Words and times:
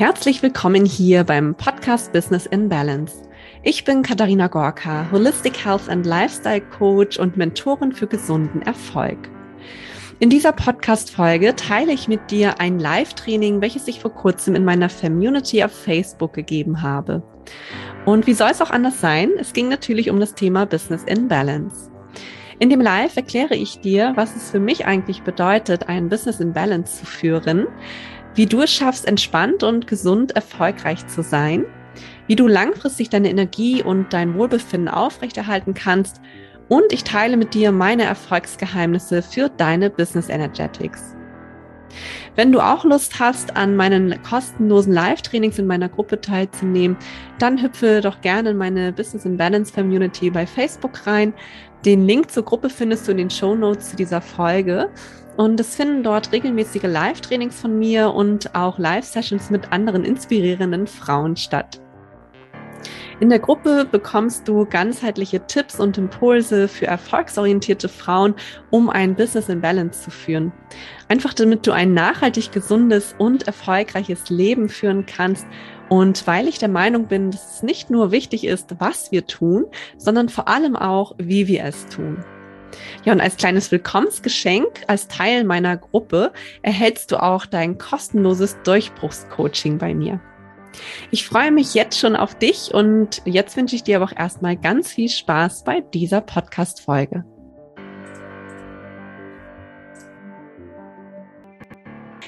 Herzlich 0.00 0.42
willkommen 0.42 0.86
hier 0.86 1.24
beim 1.24 1.54
Podcast 1.54 2.10
Business 2.14 2.46
in 2.46 2.70
Balance. 2.70 3.16
Ich 3.62 3.84
bin 3.84 4.00
Katharina 4.00 4.46
Gorka, 4.46 5.06
Holistic 5.12 5.62
Health 5.62 5.90
and 5.90 6.06
Lifestyle 6.06 6.62
Coach 6.62 7.18
und 7.18 7.36
Mentorin 7.36 7.92
für 7.92 8.06
gesunden 8.06 8.62
Erfolg. 8.62 9.18
In 10.18 10.30
dieser 10.30 10.52
Podcast-Folge 10.52 11.54
teile 11.54 11.92
ich 11.92 12.08
mit 12.08 12.30
dir 12.30 12.60
ein 12.60 12.78
Live-Training, 12.78 13.60
welches 13.60 13.88
ich 13.88 14.00
vor 14.00 14.14
kurzem 14.14 14.54
in 14.54 14.64
meiner 14.64 14.88
Community 14.88 15.62
auf 15.62 15.72
Facebook 15.72 16.32
gegeben 16.32 16.80
habe. 16.80 17.22
Und 18.06 18.26
wie 18.26 18.32
soll 18.32 18.52
es 18.52 18.62
auch 18.62 18.70
anders 18.70 19.02
sein? 19.02 19.32
Es 19.38 19.52
ging 19.52 19.68
natürlich 19.68 20.08
um 20.08 20.18
das 20.18 20.34
Thema 20.34 20.64
Business 20.64 21.04
in 21.04 21.28
Balance. 21.28 21.90
In 22.58 22.70
dem 22.70 22.80
Live 22.80 23.16
erkläre 23.16 23.54
ich 23.54 23.80
dir, 23.80 24.12
was 24.16 24.34
es 24.34 24.50
für 24.50 24.60
mich 24.60 24.86
eigentlich 24.86 25.22
bedeutet, 25.24 25.90
ein 25.90 26.08
Business 26.08 26.40
in 26.40 26.54
Balance 26.54 27.00
zu 27.00 27.06
führen, 27.06 27.66
wie 28.34 28.46
du 28.46 28.62
es 28.62 28.72
schaffst, 28.72 29.06
entspannt 29.06 29.62
und 29.62 29.86
gesund 29.86 30.32
erfolgreich 30.32 31.06
zu 31.06 31.22
sein, 31.22 31.64
wie 32.26 32.36
du 32.36 32.46
langfristig 32.46 33.10
deine 33.10 33.30
Energie 33.30 33.82
und 33.82 34.12
dein 34.12 34.34
Wohlbefinden 34.34 34.88
aufrechterhalten 34.88 35.74
kannst 35.74 36.20
und 36.68 36.92
ich 36.92 37.02
teile 37.02 37.36
mit 37.36 37.54
dir 37.54 37.72
meine 37.72 38.04
Erfolgsgeheimnisse 38.04 39.22
für 39.22 39.48
deine 39.48 39.90
Business 39.90 40.28
Energetics. 40.28 41.16
Wenn 42.40 42.52
du 42.52 42.60
auch 42.60 42.84
Lust 42.84 43.20
hast, 43.20 43.54
an 43.54 43.76
meinen 43.76 44.18
kostenlosen 44.22 44.94
Live-Trainings 44.94 45.58
in 45.58 45.66
meiner 45.66 45.90
Gruppe 45.90 46.22
teilzunehmen, 46.22 46.96
dann 47.38 47.60
hüpfe 47.60 48.00
doch 48.00 48.22
gerne 48.22 48.48
in 48.48 48.56
meine 48.56 48.94
Business 48.94 49.26
in 49.26 49.36
Balance 49.36 49.74
Community 49.74 50.30
bei 50.30 50.46
Facebook 50.46 51.06
rein. 51.06 51.34
Den 51.84 52.06
Link 52.06 52.30
zur 52.30 52.46
Gruppe 52.46 52.70
findest 52.70 53.06
du 53.06 53.12
in 53.12 53.18
den 53.18 53.28
Show 53.28 53.54
Notes 53.54 53.90
zu 53.90 53.96
dieser 53.96 54.22
Folge. 54.22 54.88
Und 55.36 55.60
es 55.60 55.76
finden 55.76 56.02
dort 56.02 56.32
regelmäßige 56.32 56.84
Live-Trainings 56.84 57.60
von 57.60 57.78
mir 57.78 58.14
und 58.14 58.54
auch 58.54 58.78
Live-Sessions 58.78 59.50
mit 59.50 59.70
anderen 59.70 60.06
inspirierenden 60.06 60.86
Frauen 60.86 61.36
statt. 61.36 61.78
In 63.20 63.28
der 63.28 63.38
Gruppe 63.38 63.86
bekommst 63.90 64.48
du 64.48 64.64
ganzheitliche 64.64 65.46
Tipps 65.46 65.78
und 65.78 65.98
Impulse 65.98 66.68
für 66.68 66.86
erfolgsorientierte 66.86 67.88
Frauen, 67.88 68.34
um 68.70 68.88
ein 68.88 69.14
Business 69.14 69.48
in 69.48 69.60
Balance 69.60 70.02
zu 70.02 70.10
führen. 70.10 70.52
Einfach 71.08 71.34
damit 71.34 71.66
du 71.66 71.72
ein 71.72 71.92
nachhaltig 71.92 72.52
gesundes 72.52 73.14
und 73.18 73.46
erfolgreiches 73.46 74.30
Leben 74.30 74.68
führen 74.68 75.04
kannst. 75.04 75.46
Und 75.88 76.26
weil 76.26 76.48
ich 76.48 76.58
der 76.58 76.68
Meinung 76.68 77.08
bin, 77.08 77.30
dass 77.30 77.56
es 77.56 77.62
nicht 77.62 77.90
nur 77.90 78.10
wichtig 78.10 78.46
ist, 78.46 78.76
was 78.78 79.12
wir 79.12 79.26
tun, 79.26 79.66
sondern 79.98 80.28
vor 80.28 80.48
allem 80.48 80.76
auch, 80.76 81.14
wie 81.18 81.46
wir 81.48 81.64
es 81.64 81.86
tun. 81.88 82.24
Ja, 83.04 83.12
und 83.12 83.20
als 83.20 83.36
kleines 83.36 83.72
Willkommensgeschenk, 83.72 84.84
als 84.86 85.08
Teil 85.08 85.44
meiner 85.44 85.76
Gruppe, 85.76 86.32
erhältst 86.62 87.10
du 87.12 87.22
auch 87.22 87.44
dein 87.44 87.78
kostenloses 87.78 88.56
Durchbruchscoaching 88.62 89.78
bei 89.78 89.94
mir. 89.94 90.20
Ich 91.10 91.26
freue 91.26 91.50
mich 91.50 91.74
jetzt 91.74 91.98
schon 91.98 92.16
auf 92.16 92.34
dich 92.34 92.72
und 92.72 93.22
jetzt 93.24 93.56
wünsche 93.56 93.76
ich 93.76 93.82
dir 93.82 93.96
aber 93.96 94.06
auch 94.06 94.16
erstmal 94.16 94.56
ganz 94.56 94.92
viel 94.92 95.08
Spaß 95.08 95.64
bei 95.64 95.80
dieser 95.80 96.20
Podcast-Folge. 96.20 97.24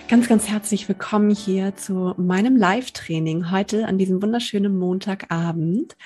Ganz, 0.09 0.29
ganz 0.29 0.47
herzlich 0.47 0.89
willkommen 0.89 1.31
hier 1.31 1.75
zu 1.75 2.13
meinem 2.19 2.55
Live-Training 2.55 3.51
heute 3.51 3.87
an 3.87 3.97
diesem 3.97 4.21
wunderschönen 4.21 4.77
Montagabend. 4.77 5.97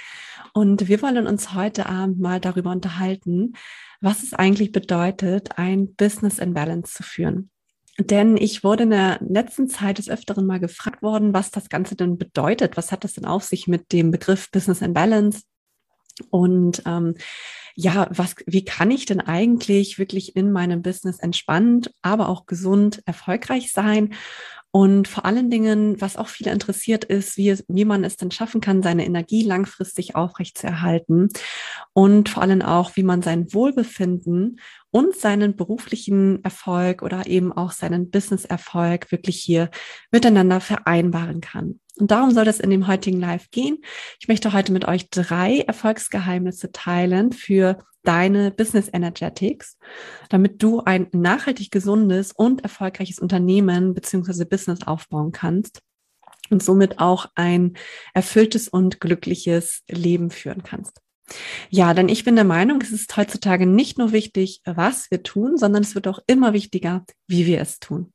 Und 0.53 0.87
wir 0.87 1.03
wollen 1.03 1.27
uns 1.27 1.55
heute 1.55 1.87
Abend 1.87 2.20
mal 2.20 2.39
darüber 2.39 2.70
unterhalten, 2.70 3.55
was 4.01 4.23
es 4.23 4.33
eigentlich 4.33 4.70
bedeutet, 4.70 5.59
ein 5.59 5.95
Business 5.97 6.39
in 6.39 6.55
Balance 6.55 6.95
zu 6.95 7.03
führen. 7.03 7.51
Denn 7.98 8.36
ich 8.36 8.62
wurde 8.62 8.83
in 8.83 8.91
der 8.91 9.19
letzten 9.27 9.69
Zeit 9.69 9.98
des 9.98 10.11
Öfteren 10.11 10.47
mal 10.47 10.61
gefragt 10.61 11.02
worden, 11.02 11.33
was 11.33 11.51
das 11.51 11.68
Ganze 11.68 11.96
denn 11.96 12.18
bedeutet. 12.18 12.77
Was 12.77 12.92
hat 12.92 13.05
das 13.05 13.14
denn 13.14 13.24
auf 13.24 13.42
sich 13.42 13.67
mit 13.67 13.92
dem 13.92 14.11
Begriff 14.11 14.51
Business 14.51 14.83
in 14.83 14.92
Balance? 14.92 15.42
Und 16.30 16.83
ähm, 16.86 17.14
ja, 17.74 18.08
was, 18.11 18.36
wie 18.46 18.64
kann 18.64 18.90
ich 18.90 19.05
denn 19.05 19.20
eigentlich 19.20 19.98
wirklich 19.98 20.35
in 20.35 20.51
meinem 20.51 20.83
Business 20.83 21.18
entspannt, 21.18 21.90
aber 22.02 22.29
auch 22.29 22.46
gesund 22.46 23.02
erfolgreich 23.05 23.73
sein? 23.73 24.14
Und 24.77 25.09
vor 25.09 25.25
allen 25.25 25.48
Dingen, 25.48 25.98
was 26.03 26.19
auch 26.19 26.29
viele 26.29 26.53
interessiert 26.53 27.03
ist, 27.07 27.39
wie, 27.39 27.57
wie 27.67 27.87
man 27.87 28.05
es 28.05 28.19
denn 28.19 28.31
schaffen 28.31 28.61
kann, 28.61 28.83
seine 28.83 29.07
Energie 29.07 29.42
langfristig 29.42 30.14
aufrechtzuerhalten 30.14 31.31
und 31.95 32.29
vor 32.29 32.42
allem 32.42 32.61
auch, 32.61 32.95
wie 32.95 33.03
man 33.03 33.23
sein 33.23 33.51
Wohlbefinden 33.55 34.61
und 34.91 35.17
seinen 35.17 35.57
beruflichen 35.57 36.45
Erfolg 36.45 37.01
oder 37.01 37.27
eben 37.27 37.55
auch 37.55 37.73
seinen 37.73 38.11
Business-Erfolg 38.11 39.11
wirklich 39.11 39.41
hier 39.41 39.70
miteinander 40.11 40.61
vereinbaren 40.61 41.41
kann. 41.41 41.81
Und 41.98 42.11
darum 42.11 42.30
soll 42.30 42.46
es 42.46 42.61
in 42.61 42.70
dem 42.70 42.86
heutigen 42.86 43.20
Live 43.20 43.51
gehen. 43.51 43.79
Ich 44.20 44.29
möchte 44.29 44.52
heute 44.52 44.73
mit 44.73 44.86
euch 44.86 45.08
drei 45.11 45.61
Erfolgsgeheimnisse 45.61 46.73
teilen 46.73 47.33
für 47.33 47.79
deine 48.02 48.51
Business 48.51 48.89
Energetics, 48.92 49.79
damit 50.29 50.62
du 50.62 50.80
ein 50.80 51.08
nachhaltig 51.12 51.70
gesundes 51.70 52.33
und 52.33 52.62
erfolgreiches 52.62 53.18
Unternehmen 53.18 53.95
beziehungsweise 53.95 54.46
Business 54.46 54.86
aufbauen 54.86 55.33
kannst 55.33 55.80
und 56.51 56.62
somit 56.62 56.98
auch 57.01 57.27
ein 57.35 57.77
erfülltes 58.14 58.68
und 58.68 59.01
glückliches 59.01 59.83
Leben 59.89 60.30
führen 60.30 60.62
kannst. 60.62 61.01
Ja, 61.70 61.92
denn 61.92 62.08
ich 62.08 62.24
bin 62.24 62.36
der 62.36 62.45
Meinung, 62.45 62.80
es 62.80 62.92
ist 62.92 63.17
heutzutage 63.17 63.67
nicht 63.67 63.98
nur 63.98 64.12
wichtig, 64.12 64.61
was 64.64 65.11
wir 65.11 65.24
tun, 65.24 65.56
sondern 65.56 65.83
es 65.83 65.96
wird 65.96 66.06
auch 66.06 66.20
immer 66.29 66.52
wichtiger, 66.52 67.05
wie 67.27 67.46
wir 67.46 67.61
es 67.61 67.80
tun. 67.80 68.12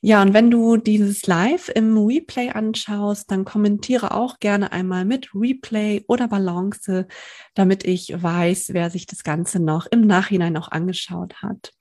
Ja, 0.00 0.20
und 0.22 0.34
wenn 0.34 0.50
du 0.50 0.76
dieses 0.76 1.26
Live 1.26 1.70
im 1.74 1.96
Replay 1.96 2.50
anschaust, 2.50 3.30
dann 3.30 3.44
kommentiere 3.44 4.12
auch 4.14 4.38
gerne 4.38 4.72
einmal 4.72 5.04
mit 5.04 5.30
Replay 5.34 6.04
oder 6.08 6.28
Balance, 6.28 7.06
damit 7.54 7.84
ich 7.84 8.12
weiß, 8.14 8.70
wer 8.74 8.90
sich 8.90 9.06
das 9.06 9.24
Ganze 9.24 9.60
noch 9.60 9.86
im 9.86 10.02
Nachhinein 10.02 10.56
auch 10.58 10.68
angeschaut 10.68 11.36
hat. 11.42 11.72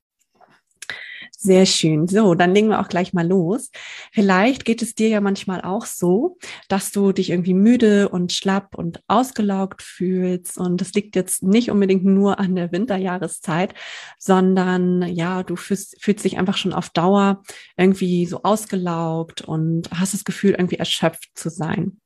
Sehr 1.38 1.66
schön. 1.66 2.08
So, 2.08 2.36
dann 2.36 2.54
legen 2.54 2.70
wir 2.70 2.80
auch 2.80 2.88
gleich 2.88 3.12
mal 3.12 3.28
los. 3.28 3.70
Vielleicht 4.14 4.64
geht 4.64 4.82
es 4.82 4.96
dir 4.96 5.10
ja 5.10 5.20
manchmal 5.20 5.60
auch 5.62 5.86
so, 5.86 6.38
dass 6.70 6.92
du 6.92 7.12
dich 7.12 7.32
irgendwie 7.32 7.54
müde 7.54 8.08
und 8.08 8.32
schlapp 8.32 8.76
und 8.76 9.04
ausgelaugt 9.08 9.82
fühlst. 9.82 10.58
Und 10.58 10.80
das 10.80 10.94
liegt 10.94 11.18
jetzt 11.18 11.44
nicht 11.44 11.70
unbedingt 11.70 12.06
nur 12.06 12.40
an 12.40 12.56
der 12.56 12.72
Winterjahreszeit, 12.72 13.74
sondern 14.18 15.02
ja, 15.14 15.44
du 15.44 15.58
fühlst, 15.58 16.02
fühlst 16.02 16.24
dich 16.24 16.38
einfach 16.38 16.56
schon 16.56 16.72
auf 16.72 16.90
Dauer 16.92 17.44
irgendwie 17.76 18.26
so 18.26 18.44
ausgelaugt 18.44 19.42
und 19.42 19.90
hast 19.92 20.14
das 20.14 20.24
Gefühl, 20.24 20.52
irgendwie 20.52 20.78
erschöpft 20.78 21.32
zu 21.36 21.50
sein. 21.50 22.00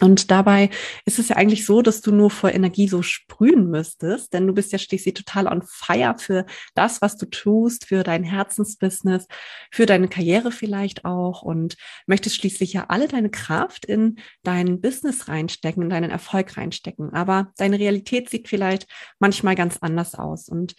Und 0.00 0.30
dabei 0.30 0.70
ist 1.06 1.18
es 1.18 1.28
ja 1.30 1.36
eigentlich 1.36 1.64
so, 1.64 1.80
dass 1.80 2.02
du 2.02 2.12
nur 2.12 2.30
vor 2.30 2.52
Energie 2.52 2.88
so 2.88 3.02
sprühen 3.02 3.70
müsstest, 3.70 4.32
denn 4.34 4.46
du 4.46 4.52
bist 4.52 4.72
ja 4.72 4.78
schließlich 4.78 5.14
total 5.14 5.46
on 5.46 5.62
fire 5.62 6.16
für 6.18 6.44
das, 6.74 7.00
was 7.00 7.16
du 7.16 7.26
tust, 7.26 7.86
für 7.86 8.02
dein 8.02 8.22
Herzensbusiness, 8.22 9.26
für 9.70 9.86
deine 9.86 10.08
Karriere 10.08 10.52
vielleicht 10.52 11.04
auch 11.04 11.42
und 11.42 11.76
möchtest 12.06 12.36
schließlich 12.36 12.74
ja 12.74 12.86
alle 12.88 13.08
deine 13.08 13.30
Kraft 13.30 13.84
in 13.84 14.18
dein 14.42 14.80
Business 14.80 15.28
reinstecken, 15.28 15.84
in 15.84 15.90
deinen 15.90 16.10
Erfolg 16.10 16.56
reinstecken. 16.56 17.14
Aber 17.14 17.52
deine 17.56 17.78
Realität 17.78 18.28
sieht 18.28 18.48
vielleicht 18.48 18.86
manchmal 19.18 19.54
ganz 19.54 19.78
anders 19.80 20.14
aus. 20.14 20.48
Und 20.48 20.74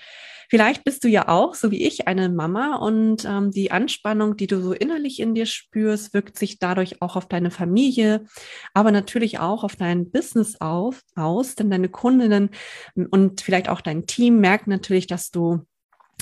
vielleicht 0.49 0.83
bist 0.83 1.03
du 1.03 1.07
ja 1.07 1.27
auch, 1.27 1.55
so 1.55 1.71
wie 1.71 1.85
ich, 1.85 2.07
eine 2.07 2.29
Mama 2.29 2.75
und 2.77 3.25
ähm, 3.25 3.51
die 3.51 3.71
Anspannung, 3.71 4.37
die 4.37 4.47
du 4.47 4.61
so 4.61 4.73
innerlich 4.73 5.19
in 5.19 5.35
dir 5.35 5.45
spürst, 5.45 6.13
wirkt 6.13 6.37
sich 6.37 6.59
dadurch 6.59 7.01
auch 7.01 7.15
auf 7.15 7.27
deine 7.27 7.51
Familie, 7.51 8.25
aber 8.73 8.91
natürlich 8.91 9.39
auch 9.39 9.63
auf 9.63 9.75
dein 9.75 10.09
Business 10.11 10.59
auf, 10.59 11.01
aus, 11.15 11.55
denn 11.55 11.69
deine 11.69 11.89
Kundinnen 11.89 12.49
und 12.95 13.41
vielleicht 13.41 13.69
auch 13.69 13.81
dein 13.81 14.05
Team 14.05 14.39
merken 14.39 14.69
natürlich, 14.69 15.07
dass 15.07 15.31
du 15.31 15.65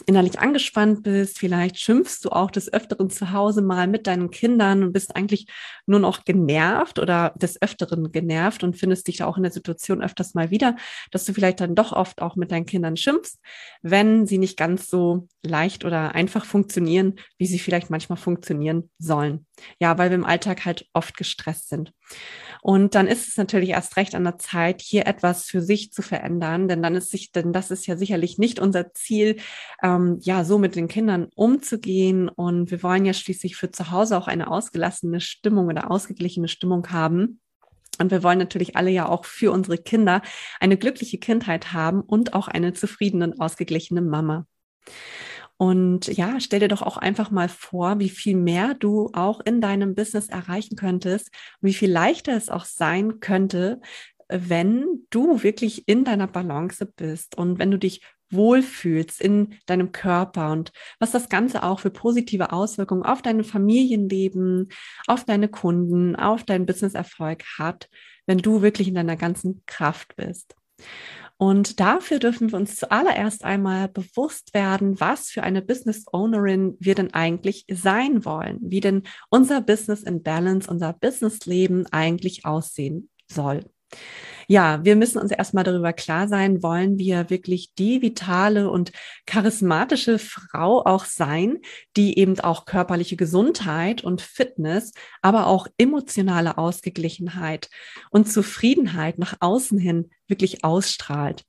innerlich 0.06 0.40
angespannt 0.40 1.04
bist, 1.04 1.40
vielleicht 1.40 1.80
schimpfst 1.80 2.20
du 2.24 2.30
auch 2.30 2.52
des 2.52 2.72
Öfteren 2.72 3.10
zu 3.10 3.32
Hause 3.32 3.62
mal 3.62 3.88
mit 3.88 4.08
deinen 4.08 4.30
Kindern 4.30 4.84
und 4.84 4.92
bist 4.92 5.16
eigentlich 5.16 5.48
nur 5.86 6.00
noch 6.00 6.26
genervt 6.26 7.00
oder 7.00 7.34
des 7.38 7.62
Öfteren 7.62 8.12
genervt 8.12 8.64
und 8.64 8.78
findest 8.78 9.08
dich 9.08 9.18
da 9.18 9.26
auch 9.26 9.38
in 9.38 9.44
der 9.44 9.54
Situation 9.54 10.04
öfters 10.04 10.34
mal 10.34 10.52
wieder, 10.52 10.76
dass 11.12 11.24
du 11.24 11.34
vielleicht 11.34 11.62
dann 11.62 11.76
doch 11.76 11.94
oft 11.94 12.22
auch 12.22 12.36
mit 12.36 12.52
deinen 12.52 12.66
Kindern 12.66 12.98
schimpfst, 12.98 13.40
wenn 13.82 14.26
sie 14.28 14.38
nicht 14.38 14.58
ganz 14.58 14.90
so 14.90 15.28
leicht 15.44 15.86
oder 15.86 16.14
einfach 16.14 16.44
funktionieren, 16.44 17.16
wie 17.38 17.48
sie 17.48 17.60
vielleicht 17.60 17.90
manchmal 17.90 18.18
funktionieren 18.18 18.90
sollen. 19.00 19.46
Ja, 19.80 19.98
weil 19.98 20.10
wir 20.10 20.16
im 20.16 20.26
Alltag 20.26 20.66
halt 20.66 20.88
oft 20.94 21.16
gestresst 21.16 21.70
sind. 21.70 21.94
Und 22.62 22.96
dann 22.96 23.08
ist 23.08 23.28
es 23.28 23.38
natürlich 23.38 23.70
erst 23.70 23.98
recht 23.98 24.16
an 24.16 24.24
der 24.24 24.38
Zeit, 24.38 24.82
hier 24.82 25.08
etwas 25.08 25.46
für 25.46 25.62
sich 25.62 25.92
zu 25.92 26.02
verändern, 26.02 26.68
denn 26.68 26.82
dann 26.82 26.96
ist 26.96 27.12
sich, 27.12 27.32
denn 27.32 27.54
das 27.54 27.72
ist 27.72 27.88
ja 27.88 27.98
sicherlich 27.98 28.38
nicht 28.38 28.60
unser 28.60 28.94
Ziel, 28.94 29.38
ähm, 29.84 30.18
ja, 30.22 30.44
so 30.44 30.58
mit 30.58 30.76
den 30.76 30.88
Kindern 30.88 31.28
umzugehen. 31.36 32.30
Und 32.30 32.72
wir 32.72 32.84
wollen 32.84 33.06
ja 33.06 33.14
schließlich 33.14 33.56
für 33.56 33.72
zu 33.72 33.92
Hause 33.92 34.18
auch 34.18 34.28
eine 34.28 34.50
ausgelassene 34.50 35.22
Stimmung 35.22 35.68
oder 35.68 35.92
ausgeglichene 35.92 36.48
Stimmung 36.48 36.92
haben. 36.92 37.40
Und 38.00 38.12
wir 38.12 38.24
wollen 38.24 38.40
natürlich 38.40 38.76
alle 38.76 38.90
ja 38.90 39.08
auch 39.08 39.26
für 39.26 39.52
unsere 39.52 39.78
Kinder 39.78 40.22
eine 40.60 40.78
glückliche 40.78 41.18
Kindheit 41.18 41.74
haben 41.74 42.02
und 42.02 42.34
auch 42.34 42.48
eine 42.48 42.74
zufriedene 42.74 43.26
und 43.26 43.40
ausgeglichene 43.40 44.02
Mama. 44.02 44.46
Und 45.58 46.08
ja, 46.08 46.40
stell 46.40 46.60
dir 46.60 46.68
doch 46.68 46.82
auch 46.82 46.98
einfach 46.98 47.32
mal 47.32 47.48
vor, 47.48 48.00
wie 48.00 48.10
viel 48.10 48.36
mehr 48.36 48.74
du 48.74 49.10
auch 49.14 49.40
in 49.40 49.62
deinem 49.62 49.96
Business 49.96 50.28
erreichen 50.28 50.76
könntest, 50.76 51.32
wie 51.62 51.74
viel 51.74 51.92
leichter 51.92 52.36
es 52.36 52.50
auch 52.50 52.66
sein 52.66 53.20
könnte, 53.22 53.80
wenn 54.28 55.06
du 55.12 55.44
wirklich 55.44 55.88
in 55.88 56.04
deiner 56.04 56.28
Balance 56.28 56.86
bist 56.86 57.38
und 57.38 57.60
wenn 57.60 57.72
du 57.72 57.78
dich 57.78 58.02
wohlfühlst 58.32 59.22
in 59.22 59.56
deinem 59.66 59.92
Körper 59.92 60.52
und 60.52 60.72
was 61.00 61.12
das 61.12 61.30
Ganze 61.30 61.64
auch 61.64 61.80
für 61.80 61.92
positive 61.92 62.52
Auswirkungen 62.52 63.04
auf 63.04 63.22
dein 63.22 63.44
Familienleben, 63.44 64.70
auf 65.08 65.26
deine 65.26 65.48
Kunden, 65.48 66.16
auf 66.16 66.44
deinen 66.44 66.66
Businesserfolg 66.66 67.44
hat, 67.58 67.88
wenn 68.26 68.40
du 68.40 68.62
wirklich 68.62 68.88
in 68.88 68.96
deiner 68.96 69.16
ganzen 69.16 69.64
Kraft 69.68 70.16
bist. 70.16 70.56
Und 71.38 71.82
dafür 71.82 72.20
dürfen 72.20 72.52
wir 72.52 72.58
uns 72.58 72.78
zuallererst 72.78 73.44
einmal 73.44 73.90
bewusst 73.90 74.54
werden, 74.54 75.00
was 75.00 75.30
für 75.30 75.44
eine 75.44 75.62
Business 75.62 76.06
Ownerin 76.12 76.78
wir 76.80 76.96
denn 76.96 77.14
eigentlich 77.14 77.66
sein 77.70 78.24
wollen, 78.24 78.60
wie 78.62 78.80
denn 78.80 79.04
unser 79.30 79.60
Business 79.62 80.04
in 80.04 80.24
Balance, 80.24 80.70
unser 80.70 80.94
Businessleben 80.94 81.88
eigentlich 81.92 82.46
aussehen 82.46 83.10
soll. 83.30 83.66
Ja, 84.48 84.84
wir 84.84 84.96
müssen 84.96 85.20
uns 85.20 85.32
erstmal 85.32 85.64
darüber 85.64 85.94
klar 85.94 86.28
sein, 86.28 86.62
wollen 86.62 86.98
wir 86.98 87.30
wirklich 87.30 87.74
die 87.74 88.02
vitale 88.02 88.70
und 88.70 88.92
charismatische 89.26 90.20
Frau 90.20 90.84
auch 90.86 91.06
sein, 91.06 91.60
die 91.96 92.20
eben 92.20 92.40
auch 92.40 92.66
körperliche 92.66 93.16
Gesundheit 93.16 94.04
und 94.04 94.22
Fitness, 94.22 94.92
aber 95.22 95.48
auch 95.48 95.68
emotionale 95.78 96.58
Ausgeglichenheit 96.58 97.70
und 98.12 98.32
Zufriedenheit 98.32 99.18
nach 99.18 99.38
außen 99.40 99.80
hin 99.80 100.10
wirklich 100.28 100.64
ausstrahlt. 100.64 101.44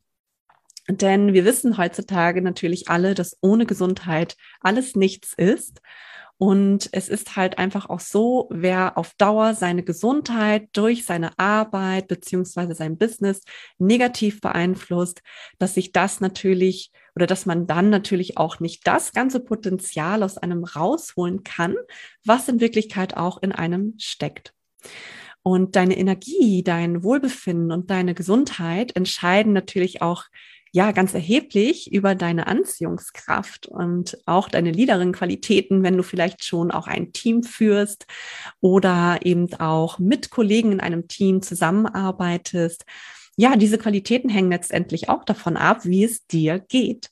Denn 0.88 1.34
wir 1.34 1.44
wissen 1.44 1.78
heutzutage 1.78 2.42
natürlich 2.42 2.88
alle, 2.88 3.14
dass 3.14 3.36
ohne 3.40 3.66
Gesundheit 3.66 4.36
alles 4.60 4.94
nichts 4.94 5.34
ist. 5.36 5.80
Und 6.38 6.90
es 6.92 7.08
ist 7.08 7.36
halt 7.36 7.56
einfach 7.56 7.88
auch 7.88 8.00
so, 8.00 8.48
wer 8.50 8.98
auf 8.98 9.14
Dauer 9.14 9.54
seine 9.54 9.82
Gesundheit 9.82 10.68
durch 10.74 11.06
seine 11.06 11.38
Arbeit 11.38 12.08
beziehungsweise 12.08 12.74
sein 12.74 12.98
Business 12.98 13.40
negativ 13.78 14.42
beeinflusst, 14.42 15.22
dass 15.58 15.74
sich 15.74 15.92
das 15.92 16.20
natürlich 16.20 16.92
oder 17.14 17.26
dass 17.26 17.46
man 17.46 17.66
dann 17.66 17.88
natürlich 17.88 18.36
auch 18.36 18.60
nicht 18.60 18.86
das 18.86 19.12
ganze 19.12 19.40
Potenzial 19.40 20.22
aus 20.22 20.36
einem 20.36 20.64
rausholen 20.64 21.42
kann, 21.42 21.74
was 22.24 22.48
in 22.48 22.60
Wirklichkeit 22.60 23.16
auch 23.16 23.40
in 23.42 23.52
einem 23.52 23.94
steckt. 23.96 24.52
Und 25.42 25.76
deine 25.76 25.96
Energie, 25.96 26.62
dein 26.62 27.02
Wohlbefinden 27.02 27.72
und 27.72 27.90
deine 27.90 28.14
Gesundheit 28.14 28.94
entscheiden 28.94 29.52
natürlich 29.52 30.02
auch 30.02 30.24
ja 30.72 30.92
ganz 30.92 31.14
erheblich 31.14 31.92
über 31.92 32.14
deine 32.14 32.46
Anziehungskraft 32.46 33.66
und 33.66 34.18
auch 34.26 34.48
deine 34.48 34.72
Leaderin-Qualitäten, 34.72 35.82
wenn 35.82 35.96
du 35.96 36.02
vielleicht 36.02 36.44
schon 36.44 36.70
auch 36.70 36.86
ein 36.86 37.12
Team 37.12 37.42
führst 37.42 38.06
oder 38.60 39.20
eben 39.22 39.52
auch 39.54 39.98
mit 39.98 40.30
Kollegen 40.30 40.72
in 40.72 40.80
einem 40.80 41.08
Team 41.08 41.42
zusammenarbeitest. 41.42 42.84
Ja, 43.36 43.56
diese 43.56 43.78
Qualitäten 43.78 44.28
hängen 44.28 44.50
letztendlich 44.50 45.08
auch 45.08 45.24
davon 45.24 45.56
ab, 45.56 45.84
wie 45.84 46.04
es 46.04 46.26
dir 46.26 46.58
geht. 46.58 47.10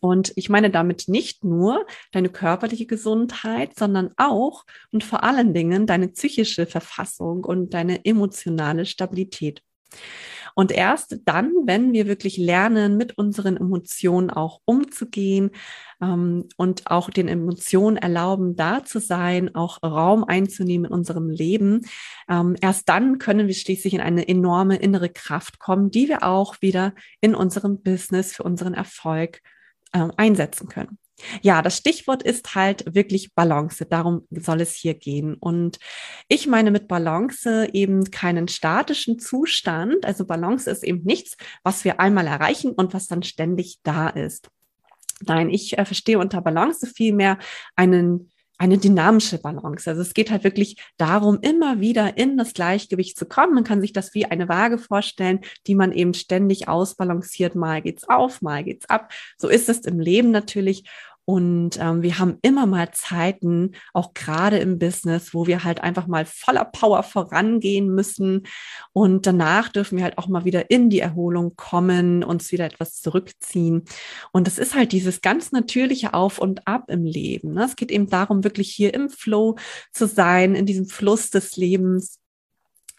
Und 0.00 0.32
ich 0.36 0.48
meine 0.48 0.70
damit 0.70 1.08
nicht 1.08 1.44
nur 1.44 1.86
deine 2.12 2.28
körperliche 2.28 2.86
Gesundheit, 2.86 3.76
sondern 3.78 4.12
auch 4.16 4.64
und 4.92 5.04
vor 5.04 5.24
allen 5.24 5.54
Dingen 5.54 5.86
deine 5.86 6.08
psychische 6.08 6.66
Verfassung 6.66 7.44
und 7.44 7.74
deine 7.74 8.04
emotionale 8.04 8.86
Stabilität. 8.86 9.62
Und 10.54 10.72
erst 10.72 11.20
dann, 11.24 11.52
wenn 11.66 11.92
wir 11.92 12.08
wirklich 12.08 12.36
lernen, 12.36 12.96
mit 12.96 13.16
unseren 13.16 13.56
Emotionen 13.56 14.28
auch 14.28 14.60
umzugehen 14.64 15.52
ähm, 16.02 16.48
und 16.56 16.90
auch 16.90 17.10
den 17.10 17.28
Emotionen 17.28 17.96
erlauben, 17.96 18.56
da 18.56 18.84
zu 18.84 18.98
sein, 18.98 19.54
auch 19.54 19.80
Raum 19.84 20.24
einzunehmen 20.24 20.86
in 20.86 20.92
unserem 20.92 21.30
Leben, 21.30 21.82
ähm, 22.28 22.56
erst 22.60 22.88
dann 22.88 23.18
können 23.18 23.46
wir 23.46 23.54
schließlich 23.54 23.94
in 23.94 24.00
eine 24.00 24.26
enorme 24.26 24.74
innere 24.76 25.10
Kraft 25.10 25.60
kommen, 25.60 25.92
die 25.92 26.08
wir 26.08 26.24
auch 26.24 26.60
wieder 26.60 26.92
in 27.20 27.36
unserem 27.36 27.80
Business 27.80 28.32
für 28.32 28.42
unseren 28.42 28.74
Erfolg 28.74 29.40
äh, 29.92 30.08
einsetzen 30.16 30.68
können. 30.68 30.98
Ja, 31.42 31.62
das 31.62 31.76
Stichwort 31.76 32.22
ist 32.22 32.54
halt 32.54 32.94
wirklich 32.94 33.34
Balance. 33.34 33.84
Darum 33.86 34.26
soll 34.30 34.60
es 34.60 34.74
hier 34.74 34.94
gehen. 34.94 35.34
Und 35.34 35.78
ich 36.28 36.46
meine 36.46 36.70
mit 36.70 36.88
Balance 36.88 37.68
eben 37.72 38.10
keinen 38.10 38.48
statischen 38.48 39.18
Zustand. 39.18 40.04
Also 40.04 40.24
Balance 40.24 40.70
ist 40.70 40.84
eben 40.84 41.02
nichts, 41.04 41.36
was 41.62 41.84
wir 41.84 42.00
einmal 42.00 42.26
erreichen 42.26 42.72
und 42.72 42.94
was 42.94 43.06
dann 43.08 43.22
ständig 43.22 43.78
da 43.82 44.08
ist. 44.08 44.50
Nein, 45.20 45.50
ich 45.50 45.76
äh, 45.76 45.84
verstehe 45.84 46.18
unter 46.18 46.40
Balance 46.40 46.86
vielmehr 46.86 47.38
einen 47.74 48.30
eine 48.58 48.78
dynamische 48.78 49.38
Balance. 49.38 49.88
Also 49.88 50.02
es 50.02 50.14
geht 50.14 50.30
halt 50.30 50.44
wirklich 50.44 50.76
darum, 50.96 51.38
immer 51.40 51.80
wieder 51.80 52.18
in 52.18 52.36
das 52.36 52.52
Gleichgewicht 52.52 53.16
zu 53.16 53.26
kommen. 53.26 53.54
Man 53.54 53.64
kann 53.64 53.80
sich 53.80 53.92
das 53.92 54.14
wie 54.14 54.26
eine 54.26 54.48
Waage 54.48 54.78
vorstellen, 54.78 55.40
die 55.66 55.76
man 55.76 55.92
eben 55.92 56.12
ständig 56.12 56.68
ausbalanciert. 56.68 57.54
Mal 57.54 57.82
geht's 57.82 58.08
auf, 58.08 58.42
mal 58.42 58.64
geht's 58.64 58.90
ab. 58.90 59.12
So 59.38 59.48
ist 59.48 59.68
es 59.68 59.80
im 59.80 60.00
Leben 60.00 60.32
natürlich. 60.32 60.84
Und 61.28 61.78
ähm, 61.78 62.00
wir 62.00 62.18
haben 62.18 62.38
immer 62.40 62.64
mal 62.64 62.90
Zeiten, 62.90 63.72
auch 63.92 64.14
gerade 64.14 64.56
im 64.60 64.78
Business, 64.78 65.34
wo 65.34 65.46
wir 65.46 65.62
halt 65.62 65.82
einfach 65.82 66.06
mal 66.06 66.24
voller 66.24 66.64
Power 66.64 67.02
vorangehen 67.02 67.94
müssen. 67.94 68.46
Und 68.94 69.26
danach 69.26 69.68
dürfen 69.68 69.98
wir 69.98 70.04
halt 70.04 70.16
auch 70.16 70.28
mal 70.28 70.46
wieder 70.46 70.70
in 70.70 70.88
die 70.88 71.00
Erholung 71.00 71.54
kommen, 71.54 72.24
uns 72.24 72.50
wieder 72.50 72.64
etwas 72.64 73.02
zurückziehen. 73.02 73.84
Und 74.32 74.48
es 74.48 74.58
ist 74.58 74.74
halt 74.74 74.92
dieses 74.92 75.20
ganz 75.20 75.52
natürliche 75.52 76.14
Auf 76.14 76.38
und 76.38 76.66
Ab 76.66 76.84
im 76.88 77.04
Leben. 77.04 77.52
Ne? 77.52 77.64
Es 77.64 77.76
geht 77.76 77.90
eben 77.90 78.08
darum, 78.08 78.42
wirklich 78.42 78.70
hier 78.70 78.94
im 78.94 79.10
Flow 79.10 79.56
zu 79.92 80.06
sein, 80.06 80.54
in 80.54 80.64
diesem 80.64 80.86
Fluss 80.86 81.28
des 81.28 81.58
Lebens. 81.58 82.20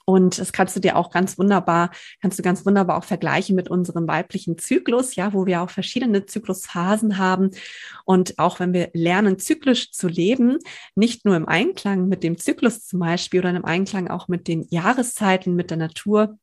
Und 0.10 0.40
das 0.40 0.52
kannst 0.52 0.76
du 0.76 0.80
dir 0.80 0.96
auch 0.96 1.12
ganz 1.12 1.38
wunderbar, 1.38 1.92
kannst 2.20 2.40
du 2.40 2.42
ganz 2.42 2.66
wunderbar 2.66 2.98
auch 2.98 3.04
vergleichen 3.04 3.56
mit 3.56 3.70
unserem 3.70 4.08
weiblichen 4.08 4.58
Zyklus, 4.58 5.14
ja, 5.14 5.34
wo 5.34 5.46
wir 5.46 5.62
auch 5.62 5.70
verschiedene 5.70 6.26
Zyklusphasen 6.26 7.20
haben. 7.20 7.52
Und 8.06 8.40
auch 8.40 8.60
wenn 8.60 8.74
wir 8.74 8.90
lernen, 8.94 9.38
zyklisch 9.38 9.92
zu 9.92 10.08
leben, 10.08 10.58
nicht 10.96 11.26
nur 11.26 11.36
im 11.36 11.48
Einklang 11.48 12.08
mit 12.08 12.24
dem 12.24 12.40
Zyklus 12.40 12.88
zum 12.88 13.02
Beispiel 13.02 13.42
oder 13.42 13.52
im 13.52 13.66
Einklang 13.66 14.08
auch 14.08 14.28
mit 14.28 14.48
den 14.48 14.66
Jahreszeiten, 14.72 15.54
mit 15.54 15.70
der 15.70 15.78
Natur, 15.78 16.40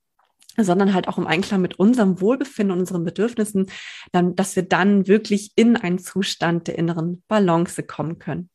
sondern 0.57 0.95
halt 0.95 1.09
auch 1.09 1.19
im 1.19 1.27
Einklang 1.27 1.61
mit 1.61 1.81
unserem 1.81 2.21
Wohlbefinden 2.21 2.79
unseren 2.79 3.03
Bedürfnissen, 3.03 3.67
dann, 4.13 4.37
dass 4.37 4.55
wir 4.55 4.63
dann 4.63 5.09
wirklich 5.09 5.51
in 5.57 5.77
einen 5.77 5.99
Zustand 5.99 6.69
der 6.69 6.79
inneren 6.79 7.25
Balance 7.27 7.83
kommen 7.83 8.21
können. 8.21 8.49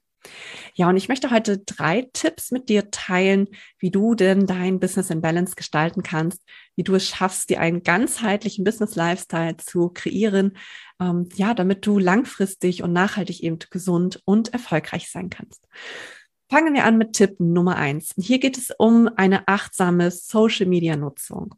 Ja, 0.76 0.88
und 0.90 0.98
ich 0.98 1.10
möchte 1.10 1.32
heute 1.32 1.60
drei 1.60 2.08
Tipps 2.14 2.52
mit 2.52 2.70
dir 2.70 2.92
teilen, 2.92 3.48
wie 3.80 3.92
du 3.92 4.16
denn 4.16 4.46
dein 4.46 4.80
Business 4.80 5.10
in 5.10 5.22
Balance 5.22 5.56
gestalten 5.56 6.04
kannst, 6.04 6.42
wie 6.76 6.84
du 6.84 6.96
es 6.96 7.08
schaffst, 7.08 7.50
dir 7.50 7.60
einen 7.60 7.84
ganzheitlichen 7.84 8.64
Business 8.64 8.96
Lifestyle 8.96 9.58
zu 9.58 9.90
kreieren, 9.90 10.58
ähm, 11.00 11.28
ja, 11.36 11.54
damit 11.54 11.86
du 11.86 12.00
langfristig 12.00 12.84
und 12.84 12.94
nachhaltig 12.94 13.44
eben 13.44 13.60
gesund 13.70 14.22
und 14.26 14.54
erfolgreich 14.54 15.10
sein 15.10 15.30
kannst. 15.30 15.68
Fangen 16.52 16.74
wir 16.74 16.84
an 16.84 16.98
mit 16.98 17.14
Tipp 17.14 17.40
Nummer 17.40 17.78
eins. 17.78 18.14
Hier 18.18 18.38
geht 18.38 18.58
es 18.58 18.74
um 18.78 19.10
eine 19.16 19.48
achtsame 19.48 20.12
Social 20.12 20.66
Media 20.66 20.98
Nutzung. 20.98 21.56